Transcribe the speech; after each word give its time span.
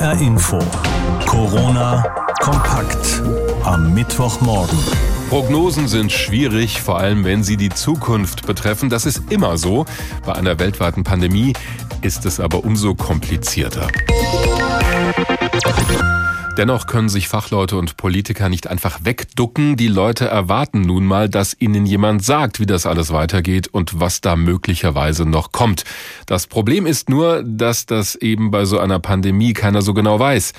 HR 0.00 0.18
Info. 0.18 0.58
Corona 1.26 2.02
kompakt 2.40 3.22
am 3.64 3.92
Mittwochmorgen. 3.92 4.78
Prognosen 5.28 5.88
sind 5.88 6.10
schwierig, 6.10 6.80
vor 6.80 6.98
allem 6.98 7.24
wenn 7.24 7.42
sie 7.44 7.58
die 7.58 7.68
Zukunft 7.68 8.46
betreffen. 8.46 8.88
Das 8.88 9.04
ist 9.04 9.30
immer 9.30 9.58
so. 9.58 9.84
Bei 10.24 10.34
einer 10.34 10.58
weltweiten 10.58 11.04
Pandemie 11.04 11.52
ist 12.00 12.24
es 12.24 12.40
aber 12.40 12.64
umso 12.64 12.94
komplizierter. 12.94 13.88
Dennoch 16.60 16.86
können 16.86 17.08
sich 17.08 17.26
Fachleute 17.26 17.78
und 17.78 17.96
Politiker 17.96 18.50
nicht 18.50 18.66
einfach 18.66 18.98
wegducken. 19.02 19.76
Die 19.76 19.88
Leute 19.88 20.26
erwarten 20.26 20.82
nun 20.82 21.06
mal, 21.06 21.30
dass 21.30 21.56
ihnen 21.58 21.86
jemand 21.86 22.22
sagt, 22.22 22.60
wie 22.60 22.66
das 22.66 22.84
alles 22.84 23.14
weitergeht 23.14 23.68
und 23.68 23.98
was 23.98 24.20
da 24.20 24.36
möglicherweise 24.36 25.24
noch 25.24 25.52
kommt. 25.52 25.84
Das 26.26 26.46
Problem 26.46 26.84
ist 26.84 27.08
nur, 27.08 27.42
dass 27.44 27.86
das 27.86 28.14
eben 28.14 28.50
bei 28.50 28.66
so 28.66 28.78
einer 28.78 28.98
Pandemie 28.98 29.54
keiner 29.54 29.80
so 29.80 29.94
genau 29.94 30.18
weiß. 30.18 30.52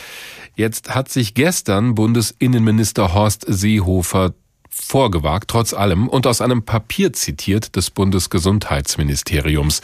Jetzt 0.56 0.95
hat 0.95 1.09
sich 1.09 1.36
gestern 1.36 1.94
Bundesinnenminister 1.94 3.14
Horst 3.14 3.45
Seehofer 3.48 4.34
vorgewagt, 4.72 5.52
trotz 5.52 5.72
allem, 5.72 6.08
und 6.08 6.26
aus 6.26 6.42
einem 6.42 6.64
Papier 6.66 7.14
zitiert 7.14 7.76
des 7.76 7.92
Bundesgesundheitsministeriums. 7.92 9.81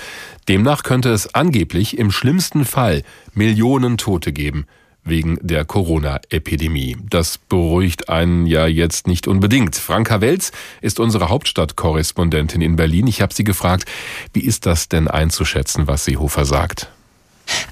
Demnach 0.47 0.81
könnte 0.81 1.11
es 1.11 1.36
angeblich 1.36 1.95
im 1.95 2.09
schlimmsten 2.09 2.66
Fall 2.66 3.03
Millionen 3.36 3.99
Tote 3.99 4.34
geben 4.34 4.66
wegen 5.09 5.38
der 5.41 5.66
Corona-Epidemie. 5.66 6.97
Das 7.09 7.38
beruhigt 7.38 8.09
einen 8.09 8.45
ja 8.45 8.67
jetzt 8.67 9.07
nicht 9.07 9.27
unbedingt. 9.27 9.75
Franka 9.75 10.21
Welz 10.21 10.52
ist 10.81 10.99
unsere 10.99 11.30
Hauptstadtkorrespondentin 11.30 12.61
in 12.61 12.75
Berlin. 12.75 13.07
Ich 13.07 13.21
habe 13.21 13.33
sie 13.33 13.43
gefragt, 13.43 13.85
wie 14.33 14.41
ist 14.41 14.66
das 14.66 14.89
denn 14.89 15.07
einzuschätzen, 15.07 15.88
was 15.88 16.05
Seehofer 16.05 16.45
sagt? 16.45 16.89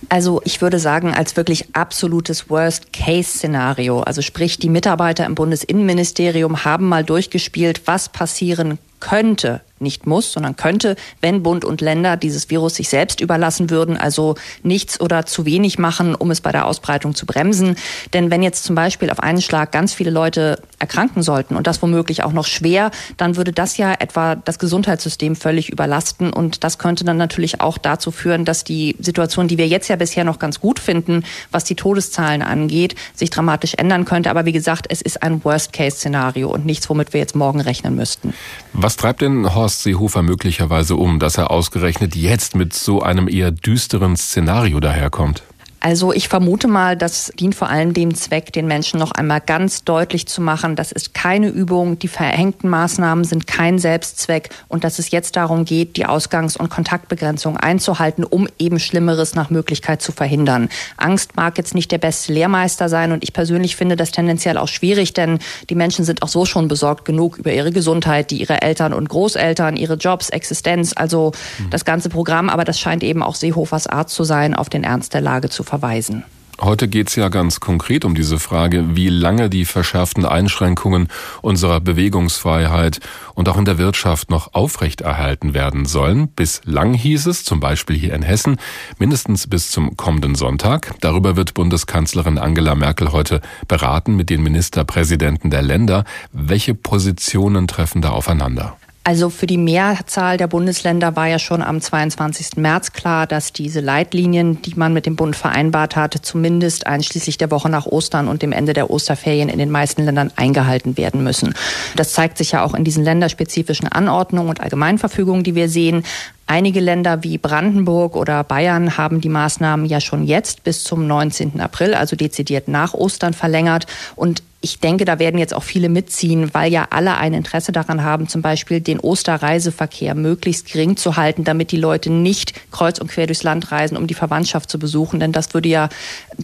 Also 0.09 0.41
ich 0.45 0.61
würde 0.61 0.79
sagen, 0.79 1.13
als 1.13 1.35
wirklich 1.35 1.75
absolutes 1.75 2.49
Worst-Case-Szenario. 2.49 4.01
Also 4.01 4.21
sprich, 4.21 4.57
die 4.57 4.69
Mitarbeiter 4.69 5.25
im 5.25 5.35
Bundesinnenministerium 5.35 6.63
haben 6.63 6.87
mal 6.87 7.03
durchgespielt, 7.03 7.81
was 7.85 8.09
passieren 8.09 8.77
könnte, 8.99 9.61
nicht 9.79 10.07
muss, 10.07 10.31
sondern 10.31 10.55
könnte, 10.55 10.95
wenn 11.21 11.43
Bund 11.43 11.65
und 11.65 11.81
Länder 11.81 12.15
dieses 12.15 12.49
Virus 12.49 12.75
sich 12.75 12.89
selbst 12.89 13.19
überlassen 13.19 13.69
würden, 13.69 13.97
also 13.97 14.35
nichts 14.63 15.01
oder 15.01 15.25
zu 15.25 15.45
wenig 15.45 15.77
machen, 15.77 16.15
um 16.15 16.31
es 16.31 16.41
bei 16.41 16.51
der 16.51 16.65
Ausbreitung 16.65 17.13
zu 17.13 17.25
bremsen. 17.25 17.75
Denn 18.13 18.31
wenn 18.31 18.41
jetzt 18.41 18.63
zum 18.63 18.75
Beispiel 18.75 19.09
auf 19.09 19.19
einen 19.19 19.41
Schlag 19.41 19.71
ganz 19.71 19.93
viele 19.93 20.11
Leute 20.11 20.61
erkranken 20.79 21.23
sollten 21.23 21.55
und 21.55 21.67
das 21.67 21.81
womöglich 21.81 22.23
auch 22.23 22.31
noch 22.31 22.45
schwer, 22.45 22.91
dann 23.17 23.35
würde 23.35 23.51
das 23.51 23.77
ja 23.77 23.93
etwa 23.93 24.35
das 24.35 24.59
Gesundheitssystem 24.59 25.35
völlig 25.35 25.69
überlasten 25.69 26.31
und 26.31 26.63
das 26.63 26.77
könnte 26.77 27.03
dann 27.03 27.17
natürlich 27.17 27.59
auch 27.59 27.77
dazu 27.77 28.11
führen, 28.11 28.45
dass 28.45 28.63
die 28.63 28.95
Situation, 28.99 29.47
die 29.47 29.57
wir 29.57 29.67
jetzt 29.67 29.89
ja 29.89 29.97
bisher 29.97 30.23
noch 30.23 30.39
ganz 30.39 30.59
gut 30.61 30.79
finden, 30.79 31.25
was 31.51 31.65
die 31.65 31.75
Todeszahlen 31.75 32.41
angeht, 32.41 32.95
sich 33.13 33.29
dramatisch 33.29 33.73
ändern 33.75 34.05
könnte. 34.05 34.29
Aber 34.29 34.45
wie 34.45 34.51
gesagt, 34.53 34.87
es 34.89 35.01
ist 35.01 35.21
ein 35.21 35.43
Worst-Case-Szenario 35.43 36.49
und 36.49 36.65
nichts, 36.65 36.89
womit 36.89 37.13
wir 37.13 37.19
jetzt 37.19 37.35
morgen 37.35 37.59
rechnen 37.59 37.95
müssten. 37.95 38.33
Was 38.73 38.95
treibt 38.97 39.21
denn 39.21 39.53
Horst 39.53 39.64
Seehofer 39.69 40.21
möglicherweise 40.21 40.95
um, 40.95 41.19
dass 41.19 41.37
er 41.37 41.51
ausgerechnet 41.51 42.15
jetzt 42.15 42.55
mit 42.55 42.73
so 42.73 43.01
einem 43.01 43.27
eher 43.27 43.51
düsteren 43.51 44.15
Szenario 44.15 44.79
daherkommt? 44.79 45.43
Also 45.85 46.13
ich 46.13 46.29
vermute 46.29 46.67
mal, 46.67 46.97
das 46.97 47.31
dient 47.39 47.53
vor 47.53 47.69
allem 47.69 47.93
dem 47.93 48.15
Zweck, 48.15 48.51
den 48.51 48.65
Menschen 48.65 48.99
noch 48.99 49.11
einmal 49.11 49.39
ganz 49.39 49.83
deutlich 49.83 50.25
zu 50.25 50.41
machen, 50.41 50.75
das 50.75 50.91
ist 50.91 51.13
keine 51.13 51.49
Übung, 51.49 51.99
die 51.99 52.07
verhängten 52.07 52.69
Maßnahmen 52.69 53.23
sind 53.23 53.45
kein 53.45 53.77
Selbstzweck 53.77 54.49
und 54.67 54.83
dass 54.83 54.97
es 54.97 55.11
jetzt 55.11 55.35
darum 55.35 55.63
geht, 55.63 55.95
die 55.95 56.07
Ausgangs- 56.07 56.57
und 56.57 56.71
Kontaktbegrenzung 56.71 57.57
einzuhalten, 57.57 58.23
um 58.23 58.47
eben 58.57 58.79
Schlimmeres 58.79 59.35
nach 59.35 59.51
Möglichkeit 59.51 60.01
zu 60.01 60.11
verhindern. 60.11 60.69
Angst 60.97 61.35
mag 61.35 61.55
jetzt 61.59 61.75
nicht 61.75 61.91
der 61.91 61.99
beste 61.99 62.33
Lehrmeister 62.33 62.89
sein 62.89 63.11
und 63.11 63.23
ich 63.23 63.31
persönlich 63.31 63.75
finde 63.75 63.95
das 63.95 64.09
tendenziell 64.09 64.57
auch 64.57 64.69
schwierig, 64.69 65.13
denn 65.13 65.37
die 65.69 65.75
Menschen 65.75 66.03
sind 66.03 66.23
auch 66.23 66.29
so 66.29 66.45
schon 66.45 66.67
besorgt 66.67 67.05
genug 67.05 67.37
über 67.37 67.53
ihre 67.53 67.71
Gesundheit, 67.71 68.31
die 68.31 68.41
ihre 68.41 68.63
Eltern 68.63 68.91
und 68.91 69.07
Großeltern, 69.07 69.77
ihre 69.77 69.97
Jobs, 69.97 70.31
Existenz, 70.31 70.93
also 70.95 71.31
mhm. 71.59 71.69
das 71.69 71.85
ganze 71.85 72.09
Programm, 72.09 72.49
aber 72.49 72.63
das 72.63 72.79
scheint 72.79 73.03
eben 73.03 73.21
auch 73.21 73.35
Seehofers 73.35 73.85
Art 73.85 74.09
zu 74.09 74.23
sein, 74.23 74.55
auf 74.55 74.69
den 74.69 74.83
Ernst 74.83 75.13
der 75.13 75.21
Lage 75.21 75.49
zu 75.49 75.61
verweisen 75.61 75.74
verweisen. 75.75 76.23
Heute 76.61 76.87
geht 76.87 77.09
es 77.09 77.17
ja 77.17 77.27
ganz 77.27 77.59
konkret 77.59 78.05
um 78.05 78.15
diese 78.15 78.39
Frage, 78.39 78.95
wie 78.95 79.09
lange 79.09 79.49
die 79.49 79.65
verschärften 79.65 80.23
Einschränkungen 80.23 81.09
unserer 81.41 81.81
Bewegungsfreiheit 81.81 83.01
und 83.33 83.49
auch 83.49 83.57
in 83.57 83.65
der 83.65 83.77
Wirtschaft 83.77 84.29
noch 84.29 84.53
aufrechterhalten 84.53 85.53
werden 85.53 85.85
sollen. 85.85 86.29
Bislang 86.29 86.93
hieß 86.93 87.25
es, 87.25 87.43
zum 87.43 87.59
Beispiel 87.59 87.97
hier 87.97 88.13
in 88.13 88.21
Hessen, 88.21 88.55
mindestens 88.99 89.47
bis 89.47 89.69
zum 89.69 89.97
kommenden 89.97 90.35
Sonntag. 90.35 90.93
Darüber 91.01 91.35
wird 91.35 91.55
Bundeskanzlerin 91.55 92.37
Angela 92.37 92.73
Merkel 92.73 93.11
heute 93.11 93.41
beraten 93.67 94.15
mit 94.15 94.29
den 94.29 94.41
Ministerpräsidenten 94.41 95.49
der 95.49 95.61
Länder. 95.61 96.05
Welche 96.31 96.73
Positionen 96.73 97.67
treffen 97.67 98.01
da 98.01 98.11
aufeinander? 98.11 98.77
Also 99.07 99.29
für 99.29 99.45
die 99.45 99.59
Mehrzahl 99.59 100.37
der 100.37 100.47
Bundesländer 100.47 101.15
war 101.15 101.27
ja 101.27 101.37
schon 101.37 101.61
am 101.61 101.79
22. 101.79 102.57
März 102.57 102.91
klar, 102.91 103.27
dass 103.27 103.53
diese 103.53 103.79
Leitlinien, 103.79 104.63
die 104.63 104.73
man 104.75 104.93
mit 104.93 105.05
dem 105.05 105.15
Bund 105.15 105.35
vereinbart 105.35 105.95
hatte, 105.95 106.23
zumindest 106.23 106.87
einschließlich 106.87 107.37
der 107.37 107.51
Woche 107.51 107.69
nach 107.69 107.85
Ostern 107.85 108.27
und 108.27 108.41
dem 108.41 108.51
Ende 108.51 108.73
der 108.73 108.89
Osterferien 108.89 109.47
in 109.47 109.59
den 109.59 109.69
meisten 109.69 110.05
Ländern 110.05 110.31
eingehalten 110.37 110.97
werden 110.97 111.23
müssen. 111.23 111.53
Das 111.95 112.13
zeigt 112.13 112.39
sich 112.39 112.53
ja 112.53 112.63
auch 112.63 112.73
in 112.73 112.83
diesen 112.83 113.03
länderspezifischen 113.03 113.87
Anordnungen 113.87 114.49
und 114.49 114.61
Allgemeinverfügungen, 114.61 115.43
die 115.43 115.53
wir 115.53 115.69
sehen. 115.69 116.03
Einige 116.47 116.79
Länder 116.79 117.21
wie 117.21 117.37
Brandenburg 117.37 118.15
oder 118.15 118.43
Bayern 118.43 118.97
haben 118.97 119.21
die 119.21 119.29
Maßnahmen 119.29 119.85
ja 119.85 120.01
schon 120.01 120.23
jetzt 120.23 120.63
bis 120.63 120.83
zum 120.83 121.05
19. 121.05 121.61
April, 121.61 121.93
also 121.93 122.15
dezidiert 122.15 122.67
nach 122.67 122.95
Ostern 122.95 123.33
verlängert. 123.33 123.85
Und 124.15 124.41
ich 124.65 124.79
denke, 124.79 125.05
da 125.05 125.19
werden 125.19 125.37
jetzt 125.37 125.53
auch 125.53 125.61
viele 125.61 125.89
mitziehen, 125.89 126.51
weil 126.55 126.71
ja 126.71 126.87
alle 126.89 127.17
ein 127.17 127.35
Interesse 127.35 127.71
daran 127.71 128.03
haben, 128.03 128.27
zum 128.27 128.41
Beispiel 128.41 128.81
den 128.81 128.99
Osterreiseverkehr 128.99 130.15
möglichst 130.15 130.71
gering 130.71 130.97
zu 130.97 131.17
halten, 131.17 131.43
damit 131.43 131.71
die 131.71 131.77
Leute 131.77 132.09
nicht 132.09 132.71
kreuz 132.71 132.97
und 132.97 133.11
quer 133.11 133.27
durchs 133.27 133.43
Land 133.43 133.71
reisen, 133.71 133.95
um 133.95 134.07
die 134.07 134.15
Verwandtschaft 134.15 134.71
zu 134.71 134.79
besuchen. 134.79 135.19
Denn 135.19 135.31
das 135.31 135.53
würde 135.53 135.69
ja 135.69 135.87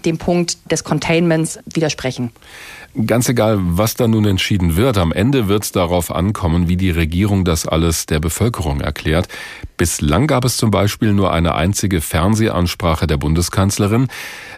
dem 0.06 0.20
Punkt 0.20 0.60
des 0.72 0.84
Containments 0.84 1.58
widersprechen. 1.66 2.32
Ganz 3.06 3.30
egal, 3.30 3.58
was 3.62 3.96
da 3.96 4.06
nun 4.06 4.26
entschieden 4.26 4.76
wird, 4.76 4.98
am 4.98 5.14
Ende 5.14 5.48
wird 5.48 5.64
es 5.64 5.72
darauf 5.72 6.12
ankommen, 6.12 6.68
wie 6.68 6.76
die 6.76 6.90
Regierung 6.90 7.46
das 7.46 7.66
alles 7.66 8.06
der 8.06 8.20
Bevölkerung 8.20 8.82
erklärt. 8.82 9.30
Bislang 9.78 10.28
gab 10.28 10.44
es 10.44 10.58
zum 10.58 10.72
Beispiel 10.72 11.14
nur 11.14 11.32
eine 11.32 11.56
einzige 11.56 12.02
Fernsehansprache 12.02 13.08
der 13.08 13.16
Bundeskanzlerin. 13.16 14.08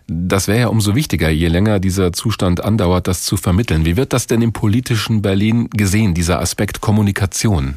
Das 0.07 0.47
wäre 0.47 0.61
ja 0.61 0.67
umso 0.69 0.95
wichtiger, 0.95 1.29
je 1.29 1.47
länger 1.47 1.79
dieser 1.79 2.11
Zustand 2.11 2.63
andauert, 2.63 3.07
das 3.07 3.21
zu 3.21 3.38
vermitteln. 3.38 3.85
Wie 3.85 3.97
wird 3.97 4.13
das 4.13 4.25
denn 4.25 4.41
im 4.41 4.51
politischen 4.51 5.21
Berlin 5.21 5.69
gesehen, 5.69 6.15
dieser 6.15 6.41
Aspekt 6.41 6.81
Kommunikation? 6.81 7.75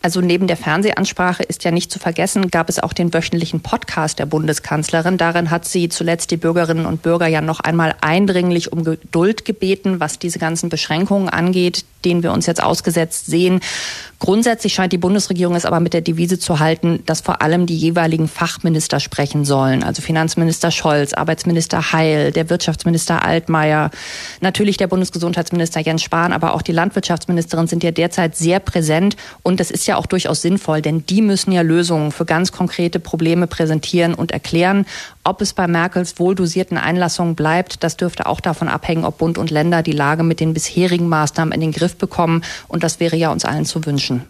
Also 0.00 0.20
neben 0.20 0.46
der 0.46 0.56
Fernsehansprache 0.56 1.42
ist 1.42 1.64
ja 1.64 1.72
nicht 1.72 1.90
zu 1.90 1.98
vergessen, 1.98 2.50
gab 2.50 2.68
es 2.68 2.78
auch 2.78 2.92
den 2.92 3.12
wöchentlichen 3.12 3.60
Podcast 3.60 4.20
der 4.20 4.26
Bundeskanzlerin. 4.26 5.18
Darin 5.18 5.50
hat 5.50 5.64
sie 5.64 5.88
zuletzt 5.88 6.30
die 6.30 6.36
Bürgerinnen 6.36 6.86
und 6.86 7.02
Bürger 7.02 7.26
ja 7.26 7.40
noch 7.40 7.58
einmal 7.58 7.96
eindringlich 8.00 8.70
um 8.70 8.84
Geduld 8.84 9.44
gebeten, 9.44 9.98
was 9.98 10.20
diese 10.20 10.38
ganzen 10.38 10.68
Beschränkungen 10.68 11.28
angeht, 11.28 11.84
denen 12.04 12.22
wir 12.22 12.32
uns 12.32 12.46
jetzt 12.46 12.62
ausgesetzt 12.62 13.26
sehen. 13.26 13.60
Grundsätzlich 14.20 14.74
scheint 14.74 14.92
die 14.92 14.98
Bundesregierung 14.98 15.54
es 15.54 15.64
aber 15.64 15.78
mit 15.78 15.94
der 15.94 16.00
Devise 16.00 16.40
zu 16.40 16.58
halten, 16.58 17.04
dass 17.06 17.20
vor 17.20 17.40
allem 17.40 17.66
die 17.66 17.76
jeweiligen 17.76 18.26
Fachminister 18.26 18.98
sprechen 18.98 19.44
sollen. 19.44 19.84
Also 19.84 20.02
Finanzminister 20.02 20.72
Scholz, 20.72 21.12
Arbeitsminister 21.12 21.92
Heil, 21.92 22.32
der 22.32 22.50
Wirtschaftsminister 22.50 23.24
Altmaier, 23.24 23.92
natürlich 24.40 24.76
der 24.76 24.88
Bundesgesundheitsminister 24.88 25.80
Jens 25.80 26.02
Spahn, 26.02 26.32
aber 26.32 26.54
auch 26.54 26.62
die 26.62 26.72
Landwirtschaftsministerin 26.72 27.68
sind 27.68 27.84
ja 27.84 27.92
derzeit 27.92 28.34
sehr 28.36 28.58
präsent. 28.58 29.16
Und 29.44 29.60
das 29.60 29.70
ist 29.70 29.86
ja 29.86 29.96
auch 29.96 30.06
durchaus 30.06 30.42
sinnvoll, 30.42 30.82
denn 30.82 31.06
die 31.06 31.22
müssen 31.22 31.52
ja 31.52 31.62
Lösungen 31.62 32.10
für 32.10 32.24
ganz 32.24 32.50
konkrete 32.50 32.98
Probleme 32.98 33.46
präsentieren 33.46 34.14
und 34.14 34.32
erklären. 34.32 34.84
Ob 35.22 35.42
es 35.42 35.52
bei 35.52 35.68
Merkels 35.68 36.18
wohldosierten 36.18 36.76
Einlassungen 36.76 37.36
bleibt, 37.36 37.84
das 37.84 37.96
dürfte 37.96 38.26
auch 38.26 38.40
davon 38.40 38.68
abhängen, 38.68 39.04
ob 39.04 39.18
Bund 39.18 39.38
und 39.38 39.50
Länder 39.50 39.82
die 39.82 39.92
Lage 39.92 40.22
mit 40.24 40.40
den 40.40 40.54
bisherigen 40.54 41.08
Maßnahmen 41.08 41.52
in 41.52 41.60
den 41.60 41.72
Griff 41.72 41.96
bekommen. 41.96 42.42
Und 42.66 42.82
das 42.82 42.98
wäre 42.98 43.14
ja 43.14 43.30
uns 43.30 43.44
allen 43.44 43.66
zu 43.66 43.84
wünschen. 43.84 44.07
Menschen. 44.08 44.26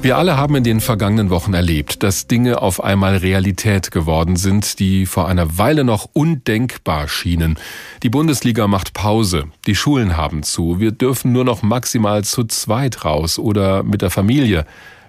Wir 0.00 0.16
alle 0.16 0.36
haben 0.36 0.54
in 0.54 0.62
den 0.62 0.80
vergangenen 0.80 1.28
Wochen 1.28 1.54
erlebt, 1.54 2.04
dass 2.04 2.28
Dinge 2.28 2.62
auf 2.62 2.82
einmal 2.82 3.16
Realität 3.16 3.90
geworden 3.90 4.36
sind, 4.36 4.78
die 4.78 5.06
vor 5.06 5.26
einer 5.26 5.58
Weile 5.58 5.82
noch 5.82 6.08
undenkbar 6.12 7.08
schienen. 7.08 7.58
Die 8.04 8.08
Bundesliga 8.08 8.68
macht 8.68 8.94
Pause, 8.94 9.46
die 9.66 9.74
Schulen 9.74 10.16
haben 10.16 10.44
zu, 10.44 10.78
wir 10.78 10.92
dürfen 10.92 11.32
nur 11.32 11.44
noch 11.44 11.62
maximal 11.62 12.22
zu 12.22 12.44
zweit 12.44 13.04
raus 13.04 13.40
oder 13.40 13.82
mit 13.82 14.00
der 14.00 14.10
Familie 14.10 14.66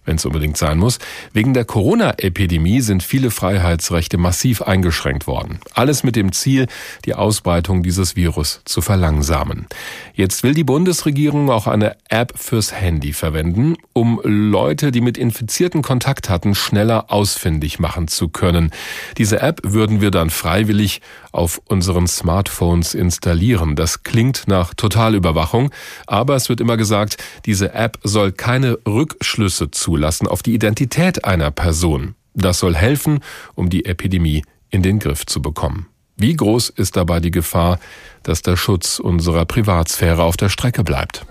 wenn 0.09 0.15
es 0.15 0.25
unbedingt 0.25 0.57
sein 0.57 0.79
muss. 0.79 0.97
Wegen 1.33 1.53
der 1.53 1.65
Corona-Epidemie 1.65 2.81
sind 2.81 3.03
viele 3.03 3.29
Freiheitsrechte 3.29 4.17
massiv 4.17 4.63
eingeschränkt 4.63 5.27
worden. 5.27 5.59
Alles 5.75 6.03
mit 6.03 6.15
dem 6.15 6.31
Ziel, 6.31 6.65
die 7.05 7.13
Ausbreitung 7.13 7.83
dieses 7.83 8.15
Virus 8.15 8.61
zu 8.65 8.81
verlangsamen. 8.81 9.67
Jetzt 10.15 10.41
will 10.41 10.55
die 10.55 10.63
Bundesregierung 10.63 11.51
auch 11.51 11.67
eine 11.67 11.95
App 12.09 12.33
fürs 12.35 12.73
Handy 12.73 13.13
verwenden, 13.13 13.75
um 13.93 14.19
Leute, 14.23 14.91
die 14.91 15.01
mit 15.01 15.15
Infizierten 15.15 15.83
Kontakt 15.83 16.27
hatten, 16.27 16.55
schneller 16.55 17.11
ausfindig 17.11 17.77
machen 17.77 18.07
zu 18.07 18.29
können. 18.29 18.71
Diese 19.19 19.41
App 19.41 19.61
würden 19.63 20.01
wir 20.01 20.09
dann 20.09 20.31
freiwillig 20.31 21.01
auf 21.31 21.61
unseren 21.65 22.07
Smartphones 22.07 22.95
installieren. 22.95 23.75
Das 23.75 24.01
klingt 24.01 24.47
nach 24.47 24.73
Totalüberwachung, 24.73 25.69
aber 26.07 26.35
es 26.35 26.49
wird 26.49 26.61
immer 26.61 26.77
gesagt, 26.77 27.17
diese 27.45 27.75
App 27.75 27.99
soll 28.03 28.31
keine 28.31 28.79
Rückschlüsse 28.87 29.69
zulassen 29.69 29.98
auf 30.27 30.43
die 30.43 30.53
Identität 30.53 31.25
einer 31.25 31.51
Person. 31.51 32.15
Das 32.33 32.59
soll 32.59 32.75
helfen, 32.75 33.19
um 33.55 33.69
die 33.69 33.85
Epidemie 33.85 34.43
in 34.69 34.81
den 34.83 34.99
Griff 34.99 35.25
zu 35.25 35.41
bekommen. 35.41 35.87
Wie 36.15 36.35
groß 36.35 36.69
ist 36.69 36.97
dabei 36.97 37.19
die 37.19 37.31
Gefahr, 37.31 37.79
dass 38.23 38.41
der 38.41 38.57
Schutz 38.57 38.99
unserer 38.99 39.45
Privatsphäre 39.45 40.23
auf 40.23 40.35
der 40.35 40.49
Strecke 40.49 40.83
bleibt? 40.83 41.25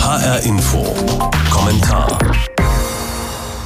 HR 0.00 0.40
Info. 0.44 0.94
Kommentar. 1.50 2.18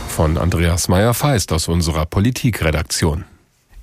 Von 0.08 0.36
Andreas 0.36 0.88
Meyer-Feist 0.88 1.52
aus 1.52 1.68
unserer 1.68 2.06
Politikredaktion. 2.06 3.24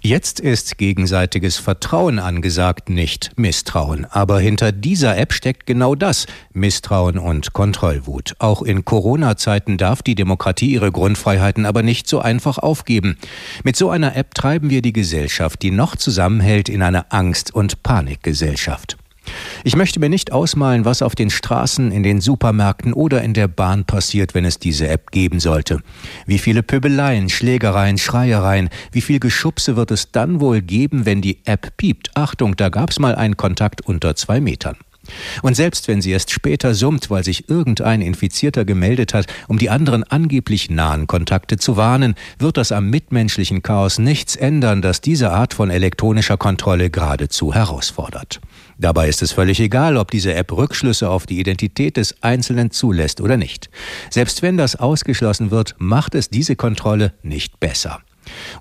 Jetzt 0.07 0.39
ist 0.39 0.77
gegenseitiges 0.77 1.57
Vertrauen 1.57 2.18
angesagt, 2.19 2.88
nicht 2.88 3.31
Misstrauen. 3.36 4.06
Aber 4.06 4.39
hinter 4.39 4.71
dieser 4.71 5.18
App 5.18 5.33
steckt 5.33 5.65
genau 5.65 5.95
das, 5.95 6.27
Misstrauen 6.54 7.18
und 7.18 7.51
Kontrollwut. 7.51 8.33
Auch 8.39 8.62
in 8.62 8.86
Corona-Zeiten 8.86 9.77
darf 9.77 10.01
die 10.01 10.15
Demokratie 10.15 10.71
ihre 10.71 10.94
Grundfreiheiten 10.94 11.65
aber 11.65 11.83
nicht 11.83 12.07
so 12.07 12.19
einfach 12.19 12.57
aufgeben. 12.57 13.18
Mit 13.65 13.75
so 13.75 13.89
einer 13.89 14.15
App 14.15 14.33
treiben 14.33 14.69
wir 14.69 14.81
die 14.81 14.94
Gesellschaft, 14.94 15.62
die 15.62 15.71
noch 15.71 15.98
zusammenhält, 15.98 16.69
in 16.69 16.83
eine 16.83 17.12
Angst- 17.12 17.53
und 17.53 17.83
Panikgesellschaft. 17.83 18.95
Ich 19.63 19.75
möchte 19.75 20.00
mir 20.00 20.09
nicht 20.09 20.31
ausmalen, 20.31 20.85
was 20.85 21.01
auf 21.01 21.15
den 21.15 21.29
Straßen, 21.29 21.91
in 21.91 22.03
den 22.03 22.21
Supermärkten 22.21 22.94
oder 22.94 23.21
in 23.21 23.33
der 23.33 23.47
Bahn 23.47 23.85
passiert, 23.85 24.33
wenn 24.33 24.45
es 24.45 24.59
diese 24.59 24.88
App 24.88 25.12
geben 25.12 25.39
sollte. 25.39 25.81
Wie 26.25 26.39
viele 26.39 26.63
Pöbeleien, 26.63 27.29
Schlägereien, 27.29 27.97
Schreiereien, 27.97 28.69
wie 28.91 29.01
viel 29.01 29.19
Geschubse 29.19 29.75
wird 29.75 29.91
es 29.91 30.12
dann 30.12 30.39
wohl 30.39 30.62
geben, 30.62 31.06
wenn 31.06 31.21
die 31.21 31.39
App 31.45 31.75
piept? 31.77 32.12
Achtung, 32.15 32.56
da 32.56 32.69
gab's 32.69 33.00
mal 33.00 33.15
einen 33.15 33.38
Kontakt 33.38 33.81
unter 33.81 34.15
zwei 34.15 34.39
Metern. 34.39 34.77
Und 35.42 35.56
selbst 35.56 35.88
wenn 35.88 36.01
sie 36.01 36.12
erst 36.12 36.31
später 36.31 36.74
summt, 36.74 37.09
weil 37.09 37.24
sich 37.24 37.50
irgendein 37.50 38.01
Infizierter 38.01 38.65
gemeldet 38.65 39.13
hat, 39.13 39.27
um 39.48 39.57
die 39.57 39.69
anderen 39.69 40.04
angeblich 40.04 40.69
nahen 40.69 41.07
Kontakte 41.07 41.57
zu 41.57 41.77
warnen, 41.77 42.15
wird 42.39 42.57
das 42.57 42.71
am 42.71 42.89
mitmenschlichen 42.89 43.63
Chaos 43.63 44.00
nichts 44.00 44.36
ändern, 44.36 44.81
das 44.81 45.01
diese 45.01 45.31
Art 45.31 45.54
von 45.54 45.69
elektronischer 45.69 46.38
Kontrolle 46.38 46.89
geradezu 46.89 47.54
herausfordert. 47.54 48.39
Dabei 48.77 49.09
ist 49.09 49.21
es 49.21 49.31
völlig 49.31 49.59
egal, 49.59 49.98
ob 49.98 50.12
diese 50.12 50.33
App 50.36 50.51
Rückschlüsse 50.51 51.10
auf 51.10 51.25
die 51.25 51.39
Identität 51.39 51.98
des 51.98 52.21
Einzelnen 52.21 52.71
zulässt 52.71 53.21
oder 53.21 53.38
nicht. 53.38 53.69
Selbst 54.10 54.42
wenn 54.44 54.57
das 54.57 54.75
ausgeschlossen 54.75 55.50
wird, 55.50 55.75
macht 55.80 56.13
es 56.13 56.30
diese 56.30 56.56
Kontrolle 56.56 57.13
nicht 57.24 57.60
besser. 57.60 58.01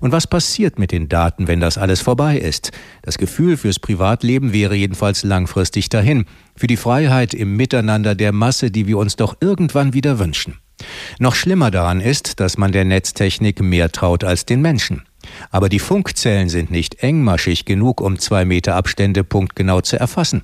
Und 0.01 0.11
was 0.11 0.27
passiert 0.27 0.79
mit 0.79 0.91
den 0.91 1.09
Daten, 1.09 1.47
wenn 1.47 1.59
das 1.59 1.77
alles 1.77 2.01
vorbei 2.01 2.37
ist? 2.37 2.71
Das 3.01 3.17
Gefühl 3.17 3.57
fürs 3.57 3.79
Privatleben 3.79 4.53
wäre 4.53 4.75
jedenfalls 4.75 5.23
langfristig 5.23 5.89
dahin, 5.89 6.25
für 6.55 6.67
die 6.67 6.77
Freiheit 6.77 7.33
im 7.33 7.55
Miteinander 7.55 8.15
der 8.15 8.31
Masse, 8.31 8.71
die 8.71 8.87
wir 8.87 8.97
uns 8.97 9.15
doch 9.15 9.37
irgendwann 9.41 9.93
wieder 9.93 10.19
wünschen. 10.19 10.59
Noch 11.19 11.35
schlimmer 11.35 11.71
daran 11.71 12.01
ist, 12.01 12.39
dass 12.39 12.57
man 12.57 12.71
der 12.71 12.85
Netztechnik 12.85 13.61
mehr 13.61 13.91
traut 13.91 14.23
als 14.23 14.45
den 14.45 14.61
Menschen. 14.61 15.03
Aber 15.49 15.69
die 15.69 15.79
Funkzellen 15.79 16.49
sind 16.49 16.71
nicht 16.71 17.03
engmaschig 17.03 17.65
genug, 17.65 18.01
um 18.01 18.19
zwei 18.19 18.45
Meter 18.45 18.75
Abstände 18.75 19.23
punktgenau 19.23 19.81
zu 19.81 19.99
erfassen. 19.99 20.43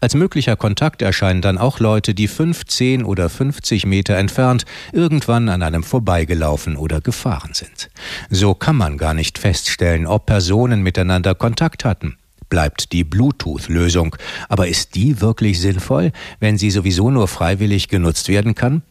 Als 0.00 0.14
möglicher 0.14 0.56
Kontakt 0.56 1.02
erscheinen 1.02 1.42
dann 1.42 1.58
auch 1.58 1.80
Leute, 1.80 2.14
die 2.14 2.28
fünf, 2.28 2.64
zehn 2.66 3.04
oder 3.04 3.28
fünfzig 3.28 3.86
Meter 3.86 4.16
entfernt 4.16 4.64
irgendwann 4.92 5.48
an 5.48 5.62
einem 5.62 5.82
vorbeigelaufen 5.82 6.76
oder 6.76 7.00
gefahren 7.00 7.54
sind. 7.54 7.90
So 8.30 8.54
kann 8.54 8.76
man 8.76 8.98
gar 8.98 9.14
nicht 9.14 9.38
feststellen, 9.38 10.06
ob 10.06 10.26
Personen 10.26 10.82
miteinander 10.82 11.34
Kontakt 11.34 11.84
hatten 11.84 12.16
bleibt 12.50 12.92
die 12.92 13.02
Bluetooth-Lösung. 13.02 14.14
Aber 14.48 14.68
ist 14.68 14.94
die 14.94 15.20
wirklich 15.20 15.60
sinnvoll, 15.60 16.12
wenn 16.38 16.56
sie 16.56 16.70
sowieso 16.70 17.10
nur 17.10 17.26
freiwillig 17.26 17.88
genutzt 17.88 18.28
werden 18.28 18.54
kann? 18.54 18.82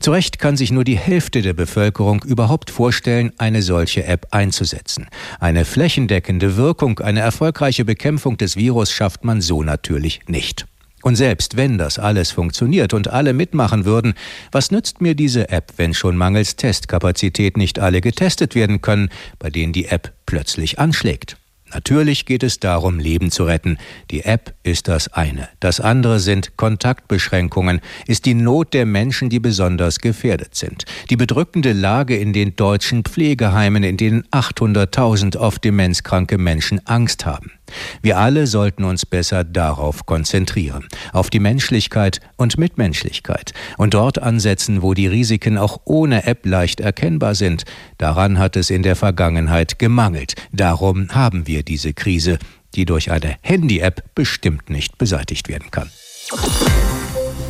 Zu 0.00 0.12
Recht 0.12 0.38
kann 0.38 0.56
sich 0.56 0.70
nur 0.70 0.84
die 0.84 0.96
Hälfte 0.96 1.42
der 1.42 1.54
Bevölkerung 1.54 2.22
überhaupt 2.22 2.70
vorstellen, 2.70 3.32
eine 3.38 3.62
solche 3.62 4.04
App 4.04 4.28
einzusetzen. 4.30 5.08
Eine 5.40 5.64
flächendeckende 5.64 6.56
Wirkung, 6.56 7.00
eine 7.00 7.20
erfolgreiche 7.20 7.84
Bekämpfung 7.84 8.36
des 8.36 8.56
Virus 8.56 8.92
schafft 8.92 9.24
man 9.24 9.40
so 9.40 9.62
natürlich 9.62 10.20
nicht. 10.26 10.66
Und 11.02 11.16
selbst 11.16 11.56
wenn 11.56 11.78
das 11.78 11.98
alles 11.98 12.30
funktioniert 12.30 12.92
und 12.92 13.08
alle 13.08 13.32
mitmachen 13.32 13.84
würden, 13.84 14.14
was 14.52 14.70
nützt 14.70 15.00
mir 15.00 15.14
diese 15.14 15.48
App, 15.48 15.72
wenn 15.76 15.94
schon 15.94 16.16
mangels 16.16 16.56
Testkapazität 16.56 17.56
nicht 17.56 17.78
alle 17.78 18.00
getestet 18.00 18.54
werden 18.54 18.80
können, 18.80 19.08
bei 19.38 19.50
denen 19.50 19.72
die 19.72 19.86
App 19.86 20.12
plötzlich 20.26 20.78
anschlägt? 20.78 21.36
Natürlich 21.72 22.26
geht 22.26 22.42
es 22.42 22.60
darum, 22.60 22.98
Leben 22.98 23.30
zu 23.30 23.44
retten. 23.44 23.78
Die 24.10 24.24
App 24.24 24.54
ist 24.62 24.88
das 24.88 25.12
eine. 25.12 25.48
Das 25.60 25.80
andere 25.80 26.20
sind 26.20 26.56
Kontaktbeschränkungen, 26.56 27.80
ist 28.06 28.26
die 28.26 28.34
Not 28.34 28.74
der 28.74 28.86
Menschen, 28.86 29.28
die 29.28 29.40
besonders 29.40 29.98
gefährdet 29.98 30.54
sind. 30.54 30.84
Die 31.10 31.16
bedrückende 31.16 31.72
Lage 31.72 32.16
in 32.16 32.32
den 32.32 32.56
deutschen 32.56 33.04
Pflegeheimen, 33.04 33.82
in 33.82 33.96
denen 33.96 34.24
800.000 34.28 35.36
oft 35.36 35.64
demenzkranke 35.64 36.38
Menschen 36.38 36.86
Angst 36.86 37.26
haben. 37.26 37.57
Wir 38.02 38.18
alle 38.18 38.46
sollten 38.46 38.84
uns 38.84 39.06
besser 39.06 39.44
darauf 39.44 40.06
konzentrieren, 40.06 40.86
auf 41.12 41.30
die 41.30 41.40
Menschlichkeit 41.40 42.20
und 42.36 42.58
Mitmenschlichkeit 42.58 43.52
und 43.76 43.94
dort 43.94 44.20
ansetzen, 44.20 44.82
wo 44.82 44.94
die 44.94 45.06
Risiken 45.06 45.58
auch 45.58 45.80
ohne 45.84 46.24
App 46.26 46.46
leicht 46.46 46.80
erkennbar 46.80 47.34
sind. 47.34 47.64
Daran 47.98 48.38
hat 48.38 48.56
es 48.56 48.70
in 48.70 48.82
der 48.82 48.96
Vergangenheit 48.96 49.78
gemangelt. 49.78 50.34
Darum 50.52 51.08
haben 51.10 51.46
wir 51.46 51.62
diese 51.62 51.92
Krise, 51.92 52.38
die 52.74 52.84
durch 52.84 53.10
eine 53.10 53.36
Handy-App 53.42 54.14
bestimmt 54.14 54.70
nicht 54.70 54.98
beseitigt 54.98 55.48
werden 55.48 55.70
kann. 55.70 55.90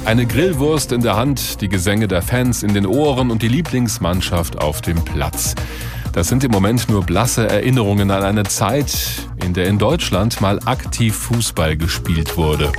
Eine 0.04 0.24
Grillwurst 0.24 0.92
in 0.92 1.02
der 1.02 1.16
Hand, 1.16 1.60
die 1.60 1.68
Gesänge 1.68 2.08
der 2.08 2.22
Fans 2.22 2.62
in 2.62 2.72
den 2.72 2.86
Ohren 2.86 3.30
und 3.30 3.42
die 3.42 3.48
Lieblingsmannschaft 3.48 4.56
auf 4.58 4.80
dem 4.80 5.04
Platz. 5.04 5.54
Das 6.18 6.26
sind 6.26 6.42
im 6.42 6.50
Moment 6.50 6.88
nur 6.88 7.04
blasse 7.04 7.48
Erinnerungen 7.48 8.10
an 8.10 8.24
eine 8.24 8.42
Zeit, 8.42 9.28
in 9.44 9.54
der 9.54 9.68
in 9.68 9.78
Deutschland 9.78 10.40
mal 10.40 10.58
aktiv 10.64 11.14
Fußball 11.14 11.76
gespielt 11.76 12.36
wurde. 12.36 12.72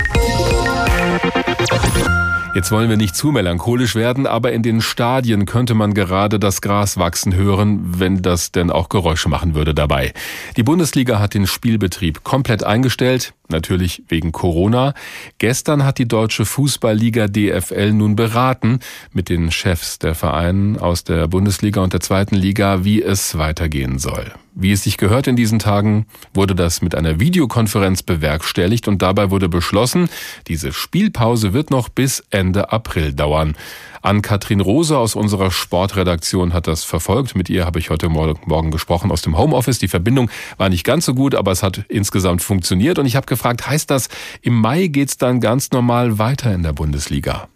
Jetzt 2.53 2.69
wollen 2.71 2.89
wir 2.89 2.97
nicht 2.97 3.15
zu 3.15 3.31
melancholisch 3.31 3.95
werden, 3.95 4.27
aber 4.27 4.51
in 4.51 4.61
den 4.61 4.81
Stadien 4.81 5.45
könnte 5.45 5.73
man 5.73 5.93
gerade 5.93 6.37
das 6.37 6.59
Gras 6.59 6.97
wachsen 6.97 7.33
hören, 7.33 7.79
wenn 7.99 8.21
das 8.21 8.51
denn 8.51 8.69
auch 8.69 8.89
Geräusche 8.89 9.29
machen 9.29 9.55
würde 9.55 9.73
dabei. 9.73 10.11
Die 10.57 10.63
Bundesliga 10.63 11.19
hat 11.19 11.33
den 11.33 11.47
Spielbetrieb 11.47 12.25
komplett 12.25 12.65
eingestellt, 12.65 13.33
natürlich 13.51 14.03
wegen 14.07 14.31
Corona. 14.31 14.93
Gestern 15.37 15.83
hat 15.83 15.97
die 15.97 16.07
deutsche 16.07 16.45
Fußballliga 16.45 17.27
DFL 17.27 17.93
nun 17.93 18.15
beraten 18.15 18.79
mit 19.13 19.29
den 19.29 19.51
Chefs 19.51 19.99
der 19.99 20.15
Vereine 20.15 20.81
aus 20.81 21.03
der 21.03 21.27
Bundesliga 21.27 21.81
und 21.81 21.93
der 21.93 21.99
zweiten 22.01 22.35
Liga, 22.35 22.83
wie 22.83 23.01
es 23.01 23.37
weitergehen 23.37 23.99
soll. 23.99 24.31
Wie 24.55 24.71
es 24.71 24.83
sich 24.83 24.97
gehört 24.97 25.27
in 25.27 25.35
diesen 25.35 25.59
Tagen, 25.59 26.05
wurde 26.33 26.53
das 26.53 26.81
mit 26.81 26.93
einer 26.93 27.19
Videokonferenz 27.19 28.03
bewerkstelligt 28.03 28.87
und 28.87 29.01
dabei 29.01 29.29
wurde 29.31 29.47
beschlossen, 29.47 30.09
diese 30.47 30.73
Spielpause 30.73 31.53
wird 31.53 31.71
noch 31.71 31.87
bis 31.87 32.23
Ende 32.29 32.71
April 32.71 33.13
dauern. 33.13 33.55
An 34.01 34.21
Katrin 34.21 34.61
Rose 34.61 34.97
aus 34.97 35.15
unserer 35.15 35.51
Sportredaktion 35.51 36.53
hat 36.53 36.67
das 36.67 36.83
verfolgt. 36.83 37.35
Mit 37.35 37.49
ihr 37.49 37.65
habe 37.65 37.79
ich 37.79 37.89
heute 37.89 38.09
Morgen 38.09 38.71
gesprochen 38.71 39.11
aus 39.11 39.21
dem 39.21 39.37
Homeoffice. 39.37 39.79
Die 39.79 39.87
Verbindung 39.87 40.29
war 40.57 40.69
nicht 40.69 40.83
ganz 40.83 41.05
so 41.05 41.13
gut, 41.13 41.35
aber 41.35 41.51
es 41.51 41.63
hat 41.63 41.83
insgesamt 41.89 42.41
funktioniert. 42.41 42.99
Und 42.99 43.05
ich 43.05 43.15
habe 43.15 43.25
gefragt, 43.25 43.67
heißt 43.67 43.89
das, 43.91 44.09
im 44.41 44.53
Mai 44.59 44.87
geht's 44.87 45.17
dann 45.17 45.41
ganz 45.41 45.71
normal 45.71 46.17
weiter 46.17 46.53
in 46.53 46.63
der 46.63 46.73
Bundesliga? 46.73 47.49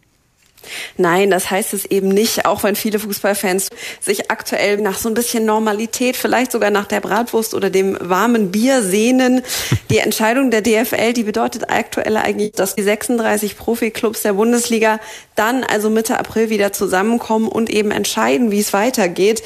Nein, 0.97 1.29
das 1.29 1.49
heißt 1.49 1.73
es 1.73 1.85
eben 1.85 2.09
nicht, 2.09 2.45
auch 2.45 2.63
wenn 2.63 2.75
viele 2.75 2.99
Fußballfans 2.99 3.69
sich 3.99 4.31
aktuell 4.31 4.77
nach 4.77 4.97
so 4.97 5.09
ein 5.09 5.13
bisschen 5.13 5.45
Normalität, 5.45 6.15
vielleicht 6.15 6.51
sogar 6.51 6.71
nach 6.71 6.85
der 6.85 7.01
Bratwurst 7.01 7.53
oder 7.53 7.69
dem 7.69 7.97
warmen 7.99 8.51
Bier 8.51 8.81
sehnen. 8.81 9.41
Die 9.89 9.99
Entscheidung 9.99 10.51
der 10.51 10.61
DFL, 10.61 11.13
die 11.13 11.23
bedeutet 11.23 11.69
aktuell 11.69 12.17
eigentlich, 12.17 12.53
dass 12.53 12.75
die 12.75 12.83
36 12.83 13.57
Profiklubs 13.57 14.23
der 14.23 14.33
Bundesliga 14.33 14.99
dann 15.35 15.63
also 15.63 15.89
Mitte 15.89 16.17
April 16.17 16.49
wieder 16.49 16.73
zusammenkommen 16.73 17.47
und 17.47 17.69
eben 17.69 17.91
entscheiden, 17.91 18.51
wie 18.51 18.59
es 18.59 18.73
weitergeht. 18.73 19.43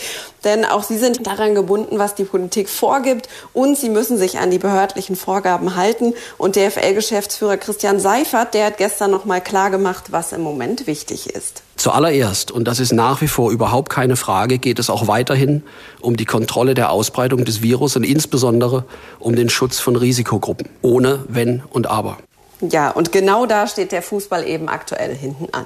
Denn 0.47 0.63
auch 0.63 0.83
sie 0.83 0.97
sind 0.97 1.27
daran 1.27 1.55
gebunden, 1.55 1.99
was 1.99 2.15
die 2.15 2.23
Politik 2.23 2.69
vorgibt 2.69 3.27
und 3.51 3.77
sie 3.77 3.89
müssen 3.89 4.17
sich 4.17 4.39
an 4.39 4.49
die 4.49 4.59
behördlichen 4.59 5.17
Vorgaben 5.17 5.75
halten. 5.75 6.13
Und 6.37 6.55
DFL-Geschäftsführer 6.55 7.57
Christian 7.57 7.99
Seifert, 7.99 8.53
der 8.53 8.67
hat 8.67 8.77
gestern 8.77 9.11
noch 9.11 9.25
mal 9.25 9.41
klar 9.41 9.71
gemacht, 9.71 10.05
was 10.11 10.31
im 10.31 10.39
Moment 10.39 10.87
wichtig 10.87 11.29
ist. 11.29 11.63
Zuallererst, 11.75 12.49
und 12.49 12.65
das 12.65 12.79
ist 12.79 12.93
nach 12.93 13.19
wie 13.19 13.27
vor 13.27 13.51
überhaupt 13.51 13.89
keine 13.89 14.15
Frage, 14.15 14.57
geht 14.57 14.79
es 14.79 14.89
auch 14.89 15.09
weiterhin 15.09 15.63
um 15.99 16.15
die 16.15 16.23
Kontrolle 16.23 16.75
der 16.75 16.91
Ausbreitung 16.91 17.43
des 17.43 17.61
Virus 17.61 17.97
und 17.97 18.03
insbesondere 18.05 18.85
um 19.19 19.35
den 19.35 19.49
Schutz 19.49 19.79
von 19.79 19.97
Risikogruppen. 19.97 20.69
Ohne 20.81 21.25
Wenn 21.27 21.61
und 21.69 21.87
Aber. 21.87 22.19
Ja, 22.61 22.89
und 22.91 23.11
genau 23.11 23.45
da 23.45 23.67
steht 23.67 23.91
der 23.91 24.01
Fußball 24.01 24.47
eben 24.47 24.69
aktuell 24.69 25.13
hinten 25.13 25.49
an. 25.51 25.65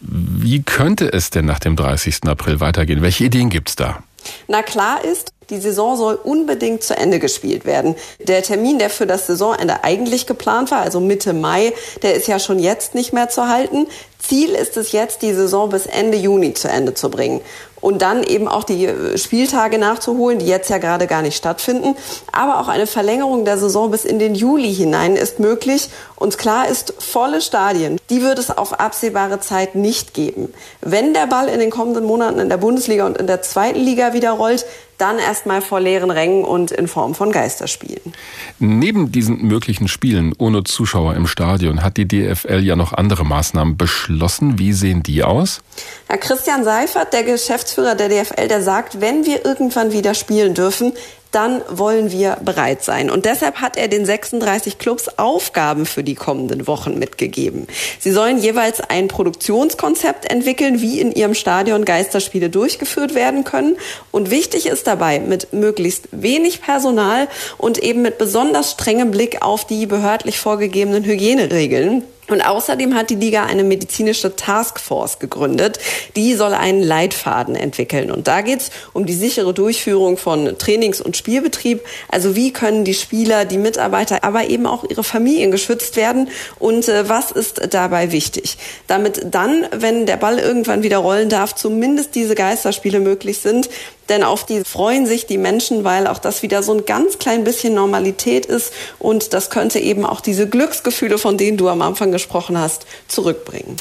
Wie 0.00 0.62
könnte 0.62 1.12
es 1.12 1.30
denn 1.30 1.46
nach 1.46 1.58
dem 1.58 1.76
30. 1.76 2.24
April 2.26 2.60
weitergehen? 2.60 3.02
Welche 3.02 3.24
Ideen 3.24 3.50
gibt 3.50 3.70
es 3.70 3.76
da? 3.76 4.02
Na 4.48 4.62
klar 4.62 5.04
ist, 5.04 5.32
die 5.50 5.58
Saison 5.58 5.96
soll 5.96 6.14
unbedingt 6.16 6.82
zu 6.82 6.96
Ende 6.96 7.18
gespielt 7.18 7.64
werden. 7.64 7.94
Der 8.18 8.42
Termin, 8.42 8.78
der 8.78 8.90
für 8.90 9.06
das 9.06 9.26
Saisonende 9.26 9.84
eigentlich 9.84 10.26
geplant 10.26 10.70
war, 10.70 10.80
also 10.80 10.98
Mitte 10.98 11.32
Mai, 11.32 11.72
der 12.02 12.14
ist 12.14 12.26
ja 12.26 12.38
schon 12.38 12.58
jetzt 12.58 12.94
nicht 12.94 13.12
mehr 13.12 13.28
zu 13.28 13.48
halten. 13.48 13.86
Ziel 14.18 14.50
ist 14.50 14.76
es 14.76 14.90
jetzt, 14.92 15.22
die 15.22 15.32
Saison 15.32 15.68
bis 15.68 15.86
Ende 15.86 16.18
Juni 16.18 16.54
zu 16.54 16.68
Ende 16.68 16.94
zu 16.94 17.10
bringen 17.10 17.40
und 17.86 18.02
dann 18.02 18.24
eben 18.24 18.48
auch 18.48 18.64
die 18.64 18.84
äh, 18.84 19.16
Spieltage 19.16 19.78
nachzuholen, 19.78 20.40
die 20.40 20.46
jetzt 20.46 20.70
ja 20.70 20.78
gerade 20.78 21.06
gar 21.06 21.22
nicht 21.22 21.36
stattfinden. 21.36 21.94
Aber 22.32 22.58
auch 22.58 22.66
eine 22.66 22.88
Verlängerung 22.88 23.44
der 23.44 23.58
Saison 23.58 23.92
bis 23.92 24.04
in 24.04 24.18
den 24.18 24.34
Juli 24.34 24.74
hinein 24.74 25.14
ist 25.14 25.38
möglich. 25.38 25.88
Und 26.16 26.36
klar 26.36 26.66
ist, 26.66 26.94
volle 26.98 27.40
Stadien, 27.40 28.00
die 28.10 28.22
wird 28.22 28.40
es 28.40 28.50
auf 28.50 28.80
absehbare 28.80 29.38
Zeit 29.38 29.76
nicht 29.76 30.14
geben. 30.14 30.52
Wenn 30.80 31.14
der 31.14 31.28
Ball 31.28 31.46
in 31.46 31.60
den 31.60 31.70
kommenden 31.70 32.06
Monaten 32.06 32.40
in 32.40 32.48
der 32.48 32.56
Bundesliga 32.56 33.06
und 33.06 33.18
in 33.18 33.28
der 33.28 33.42
zweiten 33.42 33.78
Liga 33.78 34.14
wieder 34.14 34.32
rollt, 34.32 34.66
dann 34.98 35.18
erstmal 35.18 35.60
vor 35.60 35.80
leeren 35.80 36.10
Rängen 36.10 36.44
und 36.44 36.70
in 36.70 36.88
Form 36.88 37.14
von 37.14 37.30
Geisterspielen. 37.32 38.14
Neben 38.58 39.12
diesen 39.12 39.42
möglichen 39.42 39.88
Spielen 39.88 40.34
ohne 40.38 40.64
Zuschauer 40.64 41.14
im 41.14 41.26
Stadion 41.26 41.82
hat 41.82 41.96
die 41.96 42.08
DFL 42.08 42.60
ja 42.60 42.76
noch 42.76 42.92
andere 42.92 43.24
Maßnahmen 43.24 43.76
beschlossen. 43.76 44.58
Wie 44.58 44.72
sehen 44.72 45.02
die 45.02 45.22
aus? 45.22 45.60
Ja, 46.08 46.16
Christian 46.16 46.64
Seifert, 46.64 47.12
der 47.12 47.24
Geschäftsführer 47.24 47.75
der 47.82 47.94
DFL, 48.08 48.48
der 48.48 48.62
sagt, 48.62 49.00
wenn 49.00 49.26
wir 49.26 49.44
irgendwann 49.44 49.92
wieder 49.92 50.14
spielen 50.14 50.54
dürfen, 50.54 50.92
dann 51.36 51.60
wollen 51.68 52.10
wir 52.10 52.38
bereit 52.42 52.82
sein. 52.82 53.10
Und 53.10 53.26
deshalb 53.26 53.56
hat 53.56 53.76
er 53.76 53.88
den 53.88 54.06
36 54.06 54.78
Clubs 54.78 55.18
Aufgaben 55.18 55.84
für 55.84 56.02
die 56.02 56.14
kommenden 56.14 56.66
Wochen 56.66 56.98
mitgegeben. 56.98 57.66
Sie 57.98 58.10
sollen 58.10 58.38
jeweils 58.38 58.80
ein 58.80 59.08
Produktionskonzept 59.08 60.30
entwickeln, 60.30 60.80
wie 60.80 60.98
in 60.98 61.12
ihrem 61.12 61.34
Stadion 61.34 61.84
Geisterspiele 61.84 62.48
durchgeführt 62.48 63.14
werden 63.14 63.44
können. 63.44 63.76
Und 64.12 64.30
wichtig 64.30 64.66
ist 64.66 64.86
dabei, 64.86 65.20
mit 65.20 65.52
möglichst 65.52 66.08
wenig 66.10 66.62
Personal 66.62 67.28
und 67.58 67.76
eben 67.78 68.00
mit 68.00 68.16
besonders 68.16 68.70
strengem 68.70 69.10
Blick 69.10 69.42
auf 69.42 69.66
die 69.66 69.84
behördlich 69.84 70.38
vorgegebenen 70.38 71.04
Hygieneregeln 71.04 72.02
und 72.28 72.40
außerdem 72.40 72.94
hat 72.94 73.10
die 73.10 73.14
Liga 73.14 73.44
eine 73.44 73.62
medizinische 73.62 74.34
Taskforce 74.34 75.18
gegründet. 75.18 75.78
Die 76.16 76.34
soll 76.34 76.54
einen 76.54 76.82
Leitfaden 76.82 77.54
entwickeln. 77.54 78.10
Und 78.10 78.26
da 78.26 78.40
geht's 78.40 78.70
um 78.92 79.06
die 79.06 79.14
sichere 79.14 79.54
Durchführung 79.54 80.16
von 80.16 80.58
Trainings- 80.58 81.00
und 81.00 81.16
Spielbetrieb. 81.16 81.82
Also 82.08 82.34
wie 82.34 82.52
können 82.52 82.84
die 82.84 82.94
Spieler, 82.94 83.44
die 83.44 83.58
Mitarbeiter, 83.58 84.24
aber 84.24 84.48
eben 84.48 84.66
auch 84.66 84.84
ihre 84.88 85.04
Familien 85.04 85.50
geschützt 85.50 85.96
werden? 85.96 86.28
Und 86.58 86.88
äh, 86.88 87.08
was 87.08 87.30
ist 87.30 87.60
dabei 87.70 88.10
wichtig? 88.10 88.58
Damit 88.88 89.26
dann, 89.30 89.66
wenn 89.70 90.06
der 90.06 90.16
Ball 90.16 90.38
irgendwann 90.38 90.82
wieder 90.82 90.98
rollen 90.98 91.28
darf, 91.28 91.54
zumindest 91.54 92.14
diese 92.14 92.34
Geisterspiele 92.34 92.98
möglich 92.98 93.38
sind. 93.38 93.68
Denn 94.08 94.22
auf 94.22 94.46
die 94.46 94.64
freuen 94.64 95.06
sich 95.06 95.26
die 95.26 95.38
Menschen, 95.38 95.84
weil 95.84 96.06
auch 96.06 96.18
das 96.18 96.42
wieder 96.42 96.62
so 96.62 96.72
ein 96.72 96.84
ganz 96.84 97.18
klein 97.18 97.44
bisschen 97.44 97.74
Normalität 97.74 98.46
ist. 98.46 98.72
Und 98.98 99.32
das 99.32 99.50
könnte 99.50 99.78
eben 99.78 100.04
auch 100.06 100.20
diese 100.20 100.48
Glücksgefühle, 100.48 101.18
von 101.18 101.38
denen 101.38 101.56
du 101.56 101.68
am 101.68 101.82
Anfang 101.82 102.12
gesprochen 102.12 102.58
hast, 102.58 102.86
zurückbringen. 103.08 103.76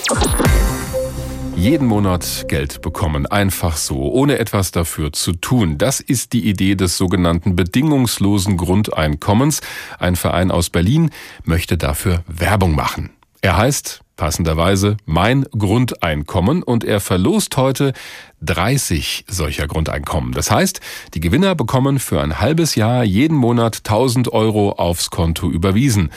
Jeden 1.55 1.87
Monat 1.87 2.45
Geld 2.49 2.81
bekommen, 2.81 3.25
einfach 3.25 3.77
so, 3.77 4.11
ohne 4.11 4.39
etwas 4.39 4.71
dafür 4.71 5.13
zu 5.13 5.31
tun. 5.31 5.77
Das 5.77 6.01
ist 6.01 6.33
die 6.33 6.47
Idee 6.47 6.75
des 6.75 6.97
sogenannten 6.97 7.55
bedingungslosen 7.55 8.57
Grundeinkommens. 8.57 9.61
Ein 9.97 10.17
Verein 10.17 10.51
aus 10.51 10.69
Berlin 10.69 11.11
möchte 11.43 11.77
dafür 11.77 12.23
Werbung 12.27 12.75
machen. 12.75 13.11
Er 13.41 13.57
heißt 13.57 14.01
passenderweise 14.15 14.97
mein 15.05 15.45
Grundeinkommen 15.57 16.63
und 16.63 16.83
er 16.83 16.99
verlost 16.99 17.57
heute 17.57 17.93
30 18.41 19.25
solcher 19.27 19.67
Grundeinkommen. 19.67 20.31
Das 20.31 20.51
heißt, 20.51 20.81
die 21.13 21.19
Gewinner 21.19 21.55
bekommen 21.55 21.99
für 21.99 22.21
ein 22.21 22.39
halbes 22.39 22.75
Jahr 22.75 23.03
jeden 23.03 23.35
Monat 23.37 23.77
1000 23.77 24.31
Euro 24.31 24.71
aufs 24.71 25.09
Konto 25.09 25.49
überwiesen. 25.49 26.11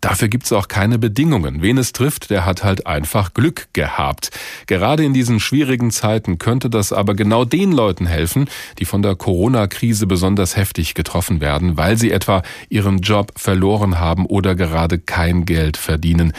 Dafür 0.00 0.28
gibt's 0.28 0.50
auch 0.52 0.68
keine 0.68 0.98
Bedingungen. 0.98 1.60
Wen 1.60 1.76
es 1.76 1.92
trifft, 1.92 2.30
der 2.30 2.46
hat 2.46 2.64
halt 2.64 2.86
einfach 2.86 3.34
Glück 3.34 3.68
gehabt. 3.74 4.30
Gerade 4.66 5.04
in 5.04 5.12
diesen 5.12 5.40
schwierigen 5.40 5.90
Zeiten 5.90 6.38
könnte 6.38 6.70
das 6.70 6.92
aber 6.92 7.14
genau 7.14 7.44
den 7.44 7.70
Leuten 7.70 8.06
helfen, 8.06 8.48
die 8.78 8.86
von 8.86 9.02
der 9.02 9.14
Corona-Krise 9.14 10.06
besonders 10.06 10.56
heftig 10.56 10.94
getroffen 10.94 11.42
werden, 11.42 11.76
weil 11.76 11.98
sie 11.98 12.10
etwa 12.10 12.42
ihren 12.70 13.00
Job 13.00 13.32
verloren 13.36 13.98
haben 13.98 14.24
oder 14.24 14.54
gerade 14.54 14.98
kein 14.98 15.44
Geld 15.44 15.76
verdienen. 15.76 16.32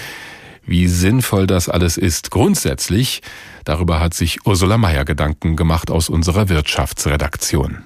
Wie 0.71 0.87
sinnvoll 0.87 1.47
das 1.47 1.67
alles 1.67 1.97
ist 1.97 2.31
grundsätzlich, 2.31 3.21
darüber 3.65 3.99
hat 3.99 4.13
sich 4.13 4.45
Ursula 4.45 4.77
Mayer 4.77 5.03
Gedanken 5.03 5.57
gemacht 5.57 5.91
aus 5.91 6.07
unserer 6.07 6.47
Wirtschaftsredaktion. 6.47 7.83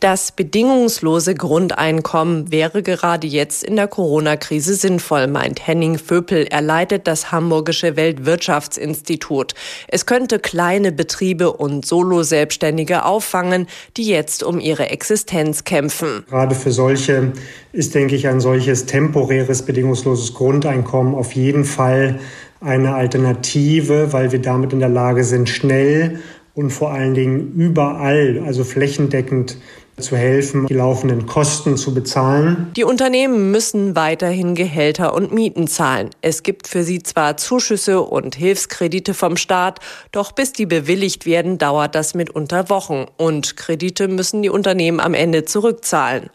Das 0.00 0.30
bedingungslose 0.30 1.34
Grundeinkommen 1.34 2.52
wäre 2.52 2.82
gerade 2.82 3.26
jetzt 3.26 3.64
in 3.64 3.76
der 3.76 3.88
Corona-Krise 3.88 4.74
sinnvoll, 4.74 5.26
meint 5.26 5.66
Henning 5.66 5.96
Vöpel. 5.96 6.46
Er 6.50 6.60
leitet 6.60 7.06
das 7.06 7.32
Hamburgische 7.32 7.96
Weltwirtschaftsinstitut. 7.96 9.54
Es 9.88 10.04
könnte 10.04 10.38
kleine 10.38 10.92
Betriebe 10.92 11.50
und 11.50 11.86
Solo-Selbstständige 11.86 13.06
auffangen, 13.06 13.68
die 13.96 14.04
jetzt 14.04 14.42
um 14.42 14.60
ihre 14.60 14.90
Existenz 14.90 15.64
kämpfen. 15.64 16.24
Gerade 16.28 16.54
für 16.54 16.72
solche 16.72 17.32
ist, 17.72 17.94
denke 17.94 18.16
ich, 18.16 18.28
ein 18.28 18.40
solches 18.40 18.84
temporäres 18.84 19.62
bedingungsloses 19.62 20.34
Grundeinkommen 20.34 21.14
auf 21.14 21.32
jeden 21.32 21.64
Fall 21.64 22.20
eine 22.60 22.94
Alternative, 22.94 24.12
weil 24.12 24.30
wir 24.30 24.42
damit 24.42 24.74
in 24.74 24.80
der 24.80 24.90
Lage 24.90 25.24
sind, 25.24 25.48
schnell 25.48 26.20
und 26.54 26.70
vor 26.70 26.90
allen 26.90 27.14
Dingen 27.14 27.54
überall, 27.54 28.42
also 28.44 28.62
flächendeckend 28.62 29.56
zu 29.98 30.16
helfen, 30.16 30.66
die 30.66 30.74
laufenden 30.74 31.26
Kosten 31.26 31.76
zu 31.76 31.94
bezahlen. 31.94 32.70
Die 32.76 32.84
Unternehmen 32.84 33.50
müssen 33.50 33.96
weiterhin 33.96 34.54
Gehälter 34.54 35.14
und 35.14 35.32
Mieten 35.32 35.66
zahlen. 35.68 36.10
Es 36.20 36.42
gibt 36.42 36.68
für 36.68 36.82
sie 36.82 37.02
zwar 37.02 37.36
Zuschüsse 37.36 38.02
und 38.02 38.34
Hilfskredite 38.34 39.14
vom 39.14 39.36
Staat, 39.36 39.80
doch 40.12 40.32
bis 40.32 40.52
die 40.52 40.66
bewilligt 40.66 41.24
werden, 41.24 41.58
dauert 41.58 41.94
das 41.94 42.14
mitunter 42.14 42.68
Wochen 42.68 43.06
und 43.16 43.56
Kredite 43.56 44.08
müssen 44.08 44.42
die 44.42 44.50
Unternehmen 44.50 45.00
am 45.00 45.14
Ende 45.14 45.44
zurückzahlen. 45.44 46.30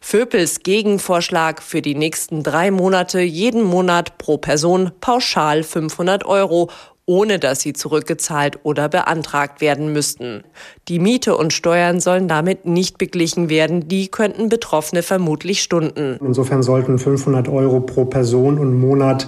Vöpels 0.00 0.62
Gegenvorschlag 0.62 1.62
für 1.62 1.80
die 1.80 1.94
nächsten 1.94 2.42
drei 2.42 2.70
Monate 2.70 3.20
jeden 3.20 3.62
Monat 3.62 4.18
pro 4.18 4.36
Person 4.36 4.92
pauschal 5.00 5.62
500 5.62 6.24
Euro 6.26 6.70
ohne 7.06 7.38
dass 7.38 7.60
sie 7.60 7.72
zurückgezahlt 7.72 8.60
oder 8.62 8.88
beantragt 8.88 9.60
werden 9.60 9.92
müssten. 9.92 10.42
Die 10.88 10.98
Miete 10.98 11.36
und 11.36 11.52
Steuern 11.52 12.00
sollen 12.00 12.28
damit 12.28 12.66
nicht 12.66 12.98
beglichen 12.98 13.48
werden, 13.48 13.88
die 13.88 14.08
könnten 14.08 14.48
Betroffene 14.48 15.02
vermutlich 15.02 15.62
stunden. 15.62 16.18
Insofern 16.20 16.62
sollten 16.62 16.98
500 16.98 17.48
Euro 17.48 17.80
pro 17.80 18.06
Person 18.06 18.58
und 18.58 18.78
Monat 18.78 19.26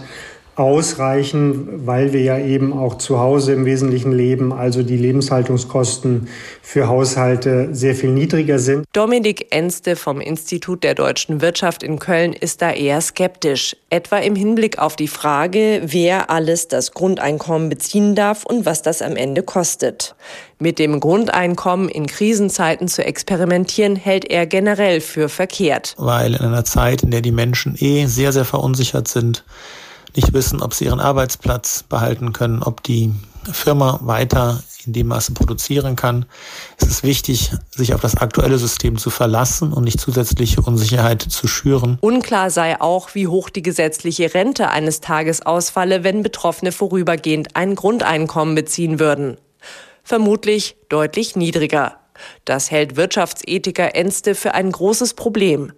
ausreichen, 0.57 1.87
weil 1.87 2.13
wir 2.13 2.23
ja 2.23 2.39
eben 2.39 2.73
auch 2.73 2.97
zu 2.97 3.19
Hause 3.19 3.53
im 3.53 3.67
Wesentlichen 3.67 4.11
leben, 4.13 4.53
also 4.53 4.83
die 4.83 4.97
Lebenshaltungskosten 4.97 6.29
für 6.63 6.89
Haushalte 6.89 7.69
sehr 7.73 7.95
viel 7.95 8.11
niedriger 8.11 8.59
sind. 8.59 8.87
Dominik 8.95 9.49
Enste 9.51 9.97
vom 9.97 10.21
Institut 10.21 10.83
der 10.83 10.95
deutschen 10.95 11.43
Wirtschaft 11.43 11.83
in 11.83 11.99
Köln 11.99 12.33
ist 12.33 12.63
da 12.63 12.73
eher 12.73 13.03
skeptisch, 13.03 13.77
etwa 13.91 14.17
im 14.17 14.35
Hinblick 14.35 14.79
auf 14.79 14.97
die 14.97 15.09
Frage, 15.09 15.83
wer 15.85 16.31
alles 16.31 16.69
das 16.69 16.93
Grundeinkommen 16.93 17.69
beziehen 17.69 18.15
darf 18.15 18.45
und 18.45 18.65
was 18.65 18.81
das 18.81 19.03
am 19.03 19.17
Ende 19.17 19.43
kostet. 19.43 20.17
Mit 20.59 20.79
dem 20.79 21.01
Grundeinkommen 21.01 21.91
in 21.91 22.07
Krisenzeiten 22.07 22.89
zu 22.89 23.05
experimentieren, 23.05 23.95
hält 23.95 24.25
er 24.25 24.47
generell 24.47 25.03
für 25.03 25.29
verkehrt. 25.29 25.95
Weil 25.99 26.33
in 26.33 26.41
einer 26.41 26.65
Zeit, 26.65 27.03
in 27.03 27.11
der 27.11 27.21
die 27.21 27.31
Menschen 27.31 27.77
eh 27.79 28.07
sehr, 28.07 28.33
sehr 28.33 28.47
verunsichert 28.47 29.07
sind, 29.07 29.45
nicht 30.17 30.33
wissen, 30.33 30.63
ob 30.63 30.75
sie 30.75 30.87
ihren 30.87 31.01
Arbeitsplatz 31.01 31.83
behalten 31.83 32.33
können, 32.33 32.63
ob 32.63 32.83
die 32.83 33.13
Firma 33.53 34.01
weiter 34.03 34.63
in 34.87 34.93
dem 34.93 35.09
Maße 35.09 35.33
produzieren 35.33 35.97
kann. 35.97 36.27
Es 36.79 36.89
ist 36.89 37.03
wichtig, 37.03 37.53
sich 37.71 37.95
auf 37.95 38.01
das 38.01 38.17
aktuelle 38.17 38.59
System 38.59 38.97
zu 38.97 39.11
verlassen 39.11 39.73
und 39.73 39.85
nicht 39.85 40.01
zusätzliche 40.01 40.61
Unsicherheit 40.61 41.23
zu 41.23 41.49
schüren. 41.49 41.99
Unklar 42.01 42.51
sei 42.51 42.81
auch, 42.81 43.15
wie 43.15 43.27
hoch 43.27 43.51
die 43.51 43.63
gesetzliche 43.63 44.33
Rente 44.33 44.71
eines 44.71 45.01
Tages 45.01 45.45
ausfalle, 45.45 46.05
wenn 46.05 46.23
Betroffene 46.23 46.73
vorübergehend 46.73 47.57
ein 47.57 47.75
Grundeinkommen 47.75 48.55
beziehen 48.55 48.99
würden. 48.99 49.39
Vermutlich 50.03 50.77
deutlich 50.89 51.35
niedriger. 51.35 51.99
Das 52.45 52.71
hält 52.71 52.97
Wirtschaftsethiker 52.97 53.95
Enste 53.95 54.35
für 54.35 54.55
ein 54.55 54.71
großes 54.71 55.15
Problem. 55.15 55.73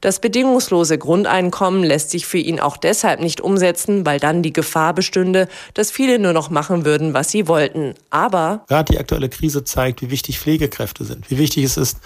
Das 0.00 0.20
bedingungslose 0.20 0.98
Grundeinkommen 0.98 1.84
lässt 1.84 2.10
sich 2.10 2.26
für 2.26 2.38
ihn 2.38 2.60
auch 2.60 2.76
deshalb 2.76 3.20
nicht 3.20 3.40
umsetzen, 3.40 4.04
weil 4.04 4.18
dann 4.18 4.42
die 4.42 4.52
Gefahr 4.52 4.94
bestünde, 4.94 5.48
dass 5.74 5.90
viele 5.90 6.18
nur 6.18 6.32
noch 6.32 6.50
machen 6.50 6.84
würden, 6.84 7.14
was 7.14 7.30
sie 7.30 7.48
wollten. 7.48 7.94
Aber 8.10 8.64
gerade 8.68 8.92
die 8.92 8.98
aktuelle 8.98 9.28
Krise 9.28 9.64
zeigt, 9.64 10.02
wie 10.02 10.10
wichtig 10.10 10.38
Pflegekräfte 10.38 11.04
sind, 11.04 11.30
wie 11.30 11.38
wichtig 11.38 11.64
es 11.64 11.76
ist, 11.76 11.98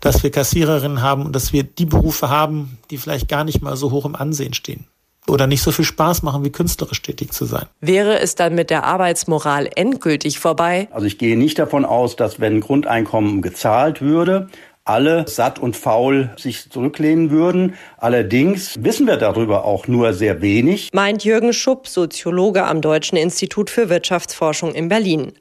dass 0.00 0.22
wir 0.22 0.30
Kassiererinnen 0.30 1.02
haben 1.02 1.26
und 1.26 1.34
dass 1.34 1.52
wir 1.52 1.62
die 1.62 1.86
Berufe 1.86 2.28
haben, 2.28 2.78
die 2.90 2.98
vielleicht 2.98 3.28
gar 3.28 3.44
nicht 3.44 3.62
mal 3.62 3.76
so 3.76 3.90
hoch 3.90 4.04
im 4.04 4.14
Ansehen 4.14 4.54
stehen 4.54 4.86
oder 5.28 5.46
nicht 5.46 5.62
so 5.62 5.72
viel 5.72 5.84
Spaß 5.84 6.22
machen, 6.22 6.44
wie 6.44 6.50
künstlerisch 6.50 7.02
tätig 7.02 7.32
zu 7.32 7.44
sein. 7.44 7.66
Wäre 7.80 8.20
es 8.20 8.34
dann 8.34 8.54
mit 8.54 8.70
der 8.70 8.84
Arbeitsmoral 8.84 9.68
endgültig 9.74 10.38
vorbei? 10.38 10.88
Also 10.92 11.06
ich 11.06 11.18
gehe 11.18 11.36
nicht 11.36 11.58
davon 11.58 11.84
aus, 11.84 12.16
dass 12.16 12.40
wenn 12.40 12.60
Grundeinkommen 12.60 13.42
gezahlt 13.42 14.00
würde, 14.00 14.48
alle 14.86 15.28
satt 15.28 15.58
und 15.58 15.76
faul 15.76 16.30
sich 16.38 16.70
zurücklehnen 16.70 17.30
würden. 17.30 17.74
Allerdings 17.98 18.74
wissen 18.78 19.06
wir 19.06 19.16
darüber 19.16 19.64
auch 19.64 19.88
nur 19.88 20.14
sehr 20.14 20.40
wenig. 20.40 20.90
Meint 20.92 21.24
Jürgen 21.24 21.52
Schupp, 21.52 21.88
Soziologe 21.88 22.64
am 22.64 22.80
Deutschen 22.80 23.18
Institut 23.18 23.68
für 23.68 23.90
Wirtschaftsforschung 23.90 24.72
in 24.72 24.88
Berlin. 24.88 25.32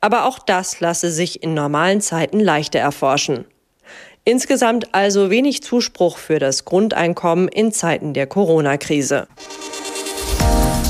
Aber 0.00 0.24
auch 0.24 0.38
das 0.38 0.80
lasse 0.80 1.10
sich 1.10 1.42
in 1.42 1.54
normalen 1.54 2.00
Zeiten 2.00 2.40
leichter 2.40 2.78
erforschen. 2.78 3.44
Insgesamt 4.24 4.94
also 4.94 5.30
wenig 5.30 5.62
Zuspruch 5.62 6.18
für 6.18 6.38
das 6.38 6.64
Grundeinkommen 6.64 7.48
in 7.48 7.72
Zeiten 7.72 8.14
der 8.14 8.26
Corona-Krise. 8.26 9.26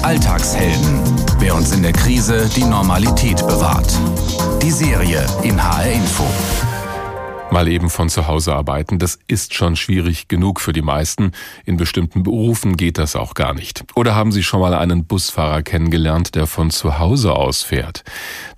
Alltagshelden. 0.02 1.00
Wer 1.38 1.54
uns 1.54 1.72
in 1.72 1.82
der 1.82 1.92
Krise 1.92 2.48
die 2.56 2.64
Normalität 2.64 3.38
bewahrt. 3.46 3.92
Die 4.62 4.72
Serie 4.72 5.24
in 5.42 5.62
HR 5.62 5.92
Info 5.92 6.24
mal 7.50 7.68
eben 7.68 7.90
von 7.90 8.08
zu 8.08 8.26
Hause 8.26 8.54
arbeiten. 8.54 8.98
Das 8.98 9.18
ist 9.26 9.54
schon 9.54 9.76
schwierig 9.76 10.28
genug 10.28 10.60
für 10.60 10.72
die 10.72 10.82
meisten. 10.82 11.32
In 11.64 11.76
bestimmten 11.76 12.22
Berufen 12.22 12.76
geht 12.76 12.98
das 12.98 13.16
auch 13.16 13.34
gar 13.34 13.54
nicht. 13.54 13.84
Oder 13.94 14.14
haben 14.14 14.32
Sie 14.32 14.42
schon 14.42 14.60
mal 14.60 14.74
einen 14.74 15.04
Busfahrer 15.04 15.62
kennengelernt, 15.62 16.34
der 16.34 16.46
von 16.46 16.70
zu 16.70 16.98
Hause 16.98 17.34
aus 17.34 17.62
fährt? 17.62 18.04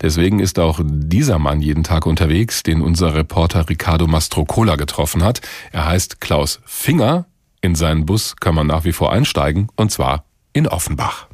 Deswegen 0.01 0.39
ist 0.39 0.59
auch 0.59 0.79
dieser 0.83 1.39
Mann 1.39 1.61
jeden 1.61 1.83
Tag 1.83 2.05
unterwegs, 2.05 2.63
den 2.63 2.81
unser 2.81 3.15
Reporter 3.15 3.69
Ricardo 3.69 4.07
Mastrocola 4.07 4.75
getroffen 4.75 5.23
hat. 5.23 5.41
Er 5.71 5.85
heißt 5.85 6.21
Klaus 6.21 6.59
Finger. 6.65 7.25
In 7.61 7.75
seinen 7.75 8.05
Bus 8.05 8.35
kann 8.37 8.55
man 8.55 8.67
nach 8.67 8.85
wie 8.85 8.93
vor 8.93 9.13
einsteigen, 9.13 9.67
und 9.75 9.91
zwar 9.91 10.25
in 10.53 10.67
Offenbach. 10.67 11.27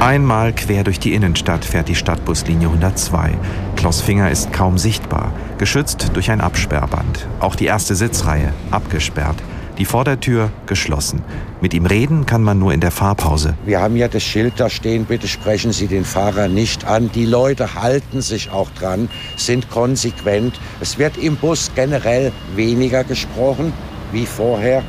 Einmal 0.00 0.52
quer 0.54 0.84
durch 0.84 1.00
die 1.00 1.12
Innenstadt 1.12 1.64
fährt 1.64 1.88
die 1.88 1.96
Stadtbuslinie 1.96 2.68
102. 2.68 3.36
Klaus 3.78 4.00
Finger 4.00 4.28
ist 4.28 4.52
kaum 4.52 4.76
sichtbar, 4.76 5.32
geschützt 5.56 6.10
durch 6.14 6.32
ein 6.32 6.40
Absperrband. 6.40 7.28
Auch 7.38 7.54
die 7.54 7.66
erste 7.66 7.94
Sitzreihe 7.94 8.52
abgesperrt. 8.72 9.36
Die 9.78 9.84
Vordertür 9.84 10.50
geschlossen. 10.66 11.22
Mit 11.60 11.74
ihm 11.74 11.86
reden 11.86 12.26
kann 12.26 12.42
man 12.42 12.58
nur 12.58 12.72
in 12.72 12.80
der 12.80 12.90
Fahrpause. 12.90 13.54
Wir 13.64 13.80
haben 13.80 13.94
ja 13.94 14.08
das 14.08 14.24
Schild 14.24 14.54
da 14.56 14.68
stehen, 14.68 15.04
bitte 15.04 15.28
sprechen 15.28 15.72
Sie 15.72 15.86
den 15.86 16.04
Fahrer 16.04 16.48
nicht 16.48 16.86
an. 16.86 17.12
Die 17.14 17.24
Leute 17.24 17.76
halten 17.76 18.20
sich 18.20 18.50
auch 18.50 18.68
dran, 18.70 19.08
sind 19.36 19.70
konsequent. 19.70 20.58
Es 20.80 20.98
wird 20.98 21.16
im 21.16 21.36
Bus 21.36 21.70
generell 21.76 22.32
weniger 22.56 23.04
gesprochen 23.04 23.72
wie 24.10 24.26
vorher. 24.26 24.82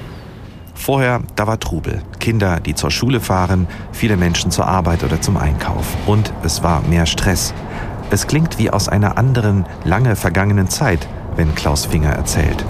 Vorher, 0.74 1.22
da 1.36 1.46
war 1.46 1.60
Trubel. 1.60 2.02
Kinder, 2.20 2.60
die 2.60 2.74
zur 2.74 2.90
Schule 2.90 3.20
fahren, 3.20 3.68
viele 3.92 4.18
Menschen 4.18 4.50
zur 4.50 4.66
Arbeit 4.66 5.04
oder 5.04 5.22
zum 5.22 5.38
Einkauf. 5.38 5.86
Und 6.08 6.34
es 6.42 6.64
war 6.64 6.82
mehr 6.82 7.06
Stress. 7.06 7.54
Es 8.12 8.26
klingt 8.26 8.58
wie 8.58 8.72
aus 8.72 8.90
einer 8.90 9.20
anderen, 9.20 9.66
lange 9.84 10.16
vergangenen 10.16 10.68
Zeit, 10.68 11.08
wenn 11.36 11.54
Klaus 11.54 11.86
Finger 11.86 12.10
erzählt. 12.10 12.66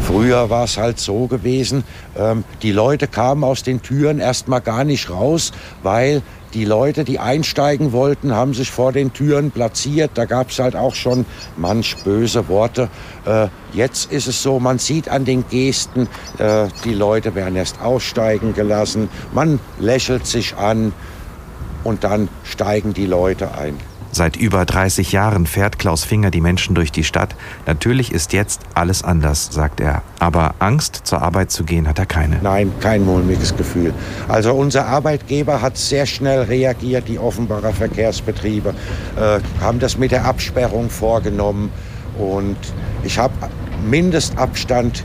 Früher 0.00 0.50
war 0.50 0.64
es 0.64 0.76
halt 0.76 0.98
so 0.98 1.28
gewesen, 1.28 1.84
ähm, 2.16 2.44
die 2.62 2.72
Leute 2.72 3.06
kamen 3.06 3.44
aus 3.44 3.62
den 3.62 3.82
Türen 3.82 4.18
erstmal 4.18 4.60
gar 4.60 4.84
nicht 4.84 5.10
raus, 5.10 5.52
weil 5.82 6.22
die 6.54 6.64
Leute, 6.64 7.04
die 7.04 7.18
einsteigen 7.18 7.92
wollten, 7.92 8.34
haben 8.34 8.52
sich 8.52 8.70
vor 8.70 8.92
den 8.92 9.12
Türen 9.12 9.50
platziert. 9.50 10.12
Da 10.14 10.24
gab 10.24 10.50
es 10.50 10.58
halt 10.58 10.76
auch 10.76 10.94
schon 10.94 11.24
manch 11.56 11.96
böse 12.04 12.48
Worte. 12.48 12.88
Äh, 13.24 13.48
jetzt 13.72 14.12
ist 14.12 14.26
es 14.26 14.42
so, 14.42 14.60
man 14.60 14.78
sieht 14.78 15.08
an 15.08 15.24
den 15.24 15.44
Gesten, 15.48 16.08
äh, 16.38 16.66
die 16.84 16.94
Leute 16.94 17.34
werden 17.34 17.56
erst 17.56 17.80
aussteigen 17.80 18.54
gelassen. 18.54 19.08
Man 19.32 19.58
lächelt 19.78 20.26
sich 20.26 20.56
an 20.56 20.92
und 21.84 22.04
dann 22.04 22.28
steigen 22.42 22.94
die 22.94 23.06
Leute 23.06 23.56
ein. 23.56 23.78
Seit 24.14 24.36
über 24.36 24.64
30 24.64 25.10
Jahren 25.10 25.44
fährt 25.44 25.80
Klaus 25.80 26.04
Finger 26.04 26.30
die 26.30 26.40
Menschen 26.40 26.76
durch 26.76 26.92
die 26.92 27.02
Stadt. 27.02 27.34
Natürlich 27.66 28.12
ist 28.12 28.32
jetzt 28.32 28.60
alles 28.72 29.02
anders, 29.02 29.48
sagt 29.50 29.80
er. 29.80 30.02
Aber 30.20 30.54
Angst, 30.60 31.00
zur 31.02 31.20
Arbeit 31.20 31.50
zu 31.50 31.64
gehen, 31.64 31.88
hat 31.88 31.98
er 31.98 32.06
keine. 32.06 32.38
Nein, 32.40 32.72
kein 32.78 33.04
mulmiges 33.04 33.56
Gefühl. 33.56 33.92
Also 34.28 34.54
unser 34.54 34.86
Arbeitgeber 34.86 35.60
hat 35.62 35.76
sehr 35.76 36.06
schnell 36.06 36.42
reagiert, 36.42 37.08
die 37.08 37.18
Offenbarer 37.18 37.72
Verkehrsbetriebe 37.72 38.72
äh, 39.16 39.40
haben 39.60 39.80
das 39.80 39.98
mit 39.98 40.12
der 40.12 40.26
Absperrung 40.26 40.90
vorgenommen. 40.90 41.72
Und 42.16 42.56
ich 43.02 43.18
habe 43.18 43.34
Mindestabstand 43.84 45.04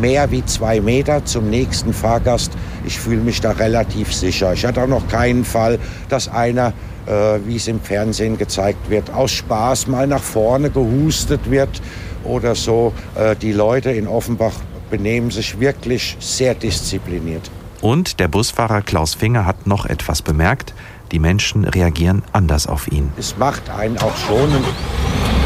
mehr 0.00 0.30
wie 0.30 0.44
zwei 0.44 0.80
Meter 0.80 1.24
zum 1.24 1.50
nächsten 1.50 1.92
Fahrgast. 1.92 2.52
Ich 2.84 2.98
fühle 2.98 3.20
mich 3.20 3.40
da 3.40 3.52
relativ 3.52 4.12
sicher. 4.12 4.52
Ich 4.52 4.64
hatte 4.64 4.82
auch 4.82 4.88
noch 4.88 5.08
keinen 5.08 5.44
Fall, 5.44 5.78
dass 6.08 6.28
einer 6.28 6.72
äh, 7.06 7.40
wie 7.46 7.56
es 7.56 7.66
im 7.66 7.80
Fernsehen 7.80 8.38
gezeigt 8.38 8.88
wird, 8.88 9.10
aus 9.12 9.32
Spaß 9.32 9.88
mal 9.88 10.06
nach 10.06 10.22
vorne 10.22 10.70
gehustet 10.70 11.50
wird 11.50 11.82
oder 12.24 12.54
so. 12.54 12.92
Äh, 13.14 13.36
die 13.36 13.52
Leute 13.52 13.90
in 13.90 14.06
Offenbach 14.06 14.54
benehmen 14.90 15.30
sich 15.30 15.58
wirklich 15.58 16.16
sehr 16.20 16.54
diszipliniert. 16.54 17.50
Und 17.80 18.20
der 18.20 18.28
Busfahrer 18.28 18.82
Klaus 18.82 19.14
Finger 19.14 19.46
hat 19.46 19.66
noch 19.66 19.86
etwas 19.86 20.22
bemerkt. 20.22 20.74
Die 21.10 21.18
Menschen 21.18 21.64
reagieren 21.64 22.22
anders 22.32 22.68
auf 22.68 22.90
ihn. 22.90 23.10
Es 23.18 23.36
macht 23.36 23.68
einen 23.70 23.98
auch 23.98 24.16
schon 24.16 24.52
ein 24.52 24.64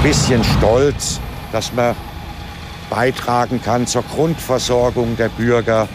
bisschen 0.02 0.44
stolz, 0.44 1.18
dass 1.52 1.72
man 1.72 1.96
beitragen 2.90 3.60
kann 3.62 3.86
zur 3.86 4.02
Grundversorgung 4.02 5.16
der 5.16 5.28
Bürger. 5.28 5.88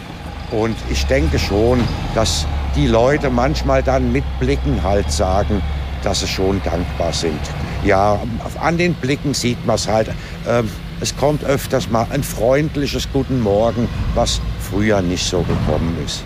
Und 0.50 0.76
ich 0.90 1.06
denke 1.06 1.38
schon, 1.38 1.80
dass 2.14 2.46
die 2.76 2.86
Leute 2.86 3.30
manchmal 3.30 3.82
dann 3.82 4.12
mit 4.12 4.24
Blicken 4.38 4.82
halt 4.82 5.10
sagen, 5.10 5.62
dass 6.02 6.20
sie 6.20 6.26
schon 6.28 6.60
dankbar 6.62 7.12
sind. 7.12 7.40
Ja, 7.84 8.20
an 8.60 8.78
den 8.78 8.94
Blicken 8.94 9.34
sieht 9.34 9.64
man 9.66 9.76
es 9.76 9.88
halt. 9.88 10.10
Ähm, 10.46 10.68
es 11.00 11.16
kommt 11.16 11.44
öfters 11.44 11.90
mal 11.90 12.06
ein 12.10 12.22
freundliches 12.22 13.08
Guten 13.12 13.40
Morgen, 13.40 13.88
was 14.14 14.40
früher 14.60 15.02
nicht 15.02 15.24
so 15.26 15.40
gekommen 15.40 15.96
ist. 16.04 16.22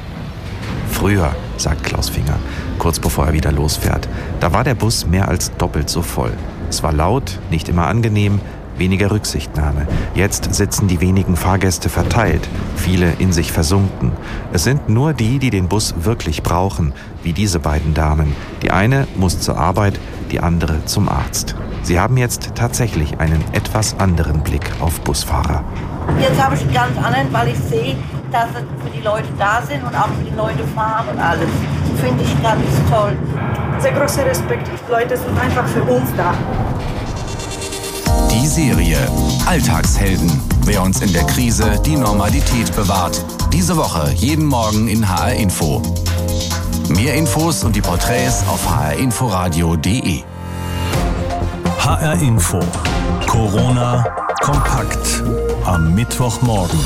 Früher, 0.91 1.35
sagt 1.57 1.85
Klaus 1.85 2.09
Finger, 2.09 2.39
kurz 2.79 2.99
bevor 2.99 3.27
er 3.27 3.33
wieder 3.33 3.53
losfährt. 3.53 4.09
Da 4.41 4.53
war 4.53 4.65
der 4.65 4.75
Bus 4.75 5.07
mehr 5.07 5.29
als 5.29 5.55
doppelt 5.57 5.89
so 5.89 6.03
voll. 6.03 6.33
Es 6.69 6.83
war 6.83 6.93
laut, 6.93 7.39
nicht 7.51 7.69
immer 7.69 7.87
angenehm, 7.87 8.41
weniger 8.79 9.11
Rücksichtnahme. 9.11 9.87
Jetzt 10.15 10.55
sitzen 10.55 10.89
die 10.89 11.01
wenigen 11.01 11.37
Fahrgäste 11.37 11.89
verteilt, 11.89 12.49
viele 12.77 13.13
in 13.19 13.33
sich 13.33 13.53
versunken. 13.53 14.13
Es 14.53 14.65
sind 14.65 14.89
nur 14.89 15.13
die, 15.13 15.39
die 15.39 15.51
den 15.51 15.69
Bus 15.69 15.95
wirklich 15.99 16.43
brauchen, 16.43 16.93
wie 17.23 17.33
diese 17.33 17.59
beiden 17.59 17.95
Damen. 17.95 18.35
Die 18.63 18.71
eine 18.71 19.07
muss 19.17 19.41
zur 19.41 19.59
Arbeit, 19.59 19.99
die 20.31 20.41
andere 20.41 20.85
zum 20.85 21.09
Arzt. 21.09 21.55
Sie 21.83 22.01
haben 22.01 22.17
jetzt 22.17 22.53
tatsächlich 22.55 23.21
einen 23.21 23.45
etwas 23.53 23.99
anderen 23.99 24.41
Blick 24.41 24.73
auf 24.81 25.01
Busfahrer. 25.03 25.63
Jetzt 26.21 26.43
habe 26.43 26.55
ich 26.55 26.63
einen 26.63 26.73
ganz 26.73 26.97
anderen, 26.99 27.33
weil 27.33 27.49
ich 27.49 27.59
sehe, 27.59 27.97
dass 28.33 28.49
sie 28.49 28.65
für 28.83 28.91
die 28.97 29.03
Leute 29.03 29.29
da 29.39 29.63
sind 29.63 29.83
und 29.83 29.95
auch 29.95 30.09
für 30.09 30.25
die 30.29 30.37
Leute 30.37 30.65
fahren 30.75 31.07
und 31.13 31.21
alles. 31.21 31.49
Finde 32.01 32.25
ich 32.25 32.43
ganz 32.43 32.63
toll. 32.91 33.17
Sehr 33.79 33.93
großer 33.93 34.27
Respekt. 34.27 34.69
Die 34.69 34.93
Leute 34.93 35.17
sind 35.17 35.39
einfach 35.39 35.67
für 35.67 35.83
uns 35.83 36.11
da. 36.17 36.35
Die 38.37 38.47
Serie 38.47 38.99
Alltagshelden. 39.47 40.31
Wer 40.67 40.83
uns 40.83 41.01
in 41.01 41.11
der 41.11 41.25
Krise 41.25 41.81
die 41.87 41.97
Normalität 41.97 42.71
bewahrt. 42.77 43.25
Diese 43.51 43.79
Woche 43.79 44.13
jeden 44.13 44.45
Morgen 44.45 44.89
in 44.89 45.09
HR 45.09 45.33
Info. 45.33 45.81
Mehr 46.91 47.15
Infos 47.15 47.65
und 47.65 47.75
die 47.75 47.81
Porträts 47.81 48.45
auf 48.47 48.61
hrinforadio.de. 48.69 50.23
HR 51.79 52.21
Info. 52.21 52.61
Corona 53.27 54.05
kompakt 54.43 55.23
am 55.65 55.95
Mittwochmorgen. 55.95 56.79